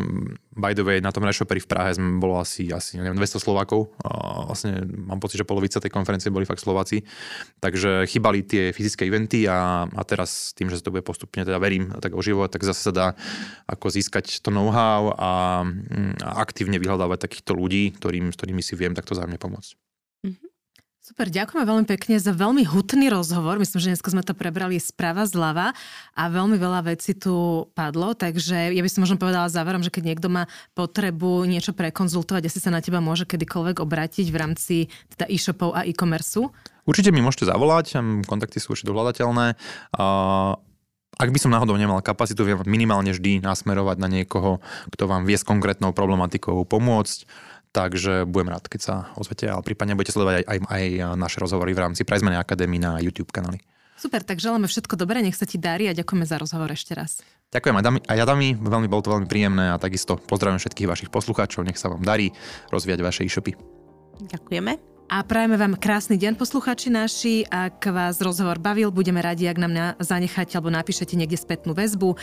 [0.56, 3.92] By the way, na tom reshoperi v Prahe sme bolo asi, asi neviem, 200 Slovákov.
[4.00, 7.04] A vlastne mám pocit, že polovica tej konferencie boli fakt Slováci.
[7.60, 11.60] Takže chýbali tie fyzické eventy a, a teraz tým, že sa to bude postupne, teda
[11.60, 13.08] verím, tak oživovať, tak zase sa dá
[13.68, 15.68] ako získať to know-how a,
[16.24, 19.76] a aktívne vyhľadávať takýchto ľudí, ktorým, s ktorými si viem takto zájemne pomôcť.
[21.06, 23.62] Super, ďakujeme veľmi pekne za veľmi hutný rozhovor.
[23.62, 25.78] Myslím, že dnes sme to prebrali sprava zľava
[26.18, 30.02] a veľmi veľa vecí tu padlo, takže ja by som možno povedala záverom, že keď
[30.02, 34.76] niekto má potrebu niečo prekonzultovať, asi sa na teba môže kedykoľvek obrátiť v rámci
[35.14, 36.42] teda e-shopov a e-commerce.
[36.90, 39.62] Určite mi môžete zavolať, kontakty sú určite dohľadateľné.
[41.16, 44.58] Ak by som náhodou nemal kapacitu, viem minimálne vždy nasmerovať na niekoho,
[44.90, 47.30] kto vám vie s konkrétnou problematikou pomôcť
[47.76, 50.86] Takže budem rád, keď sa ozvete, ale prípadne budete sledovať aj, aj, aj
[51.20, 53.60] naše rozhovory v rámci Prizmany Akadémie na YouTube kanáli.
[54.00, 57.20] Super, tak želáme všetko dobré, nech sa ti darí a ďakujeme za rozhovor ešte raz.
[57.52, 57.76] Ďakujem
[58.08, 61.92] aj Adami, veľmi bolo to veľmi príjemné a takisto pozdravím všetkých vašich poslucháčov, nech sa
[61.92, 62.32] vám darí
[62.72, 63.60] rozvíjať vaše e-shopy.
[64.24, 64.95] Ďakujeme.
[65.06, 67.46] A prajeme vám krásny deň, posluchači naši.
[67.48, 72.18] Ak vás rozhovor bavil, budeme radi, ak nám zanecháte alebo napíšete niekde spätnú väzbu.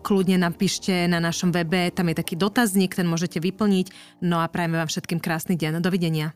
[0.00, 4.18] Kľudne napíšte na našom webe, tam je taký dotazník, ten môžete vyplniť.
[4.24, 5.84] No a prajeme vám všetkým krásny deň.
[5.84, 6.32] Dovidenia.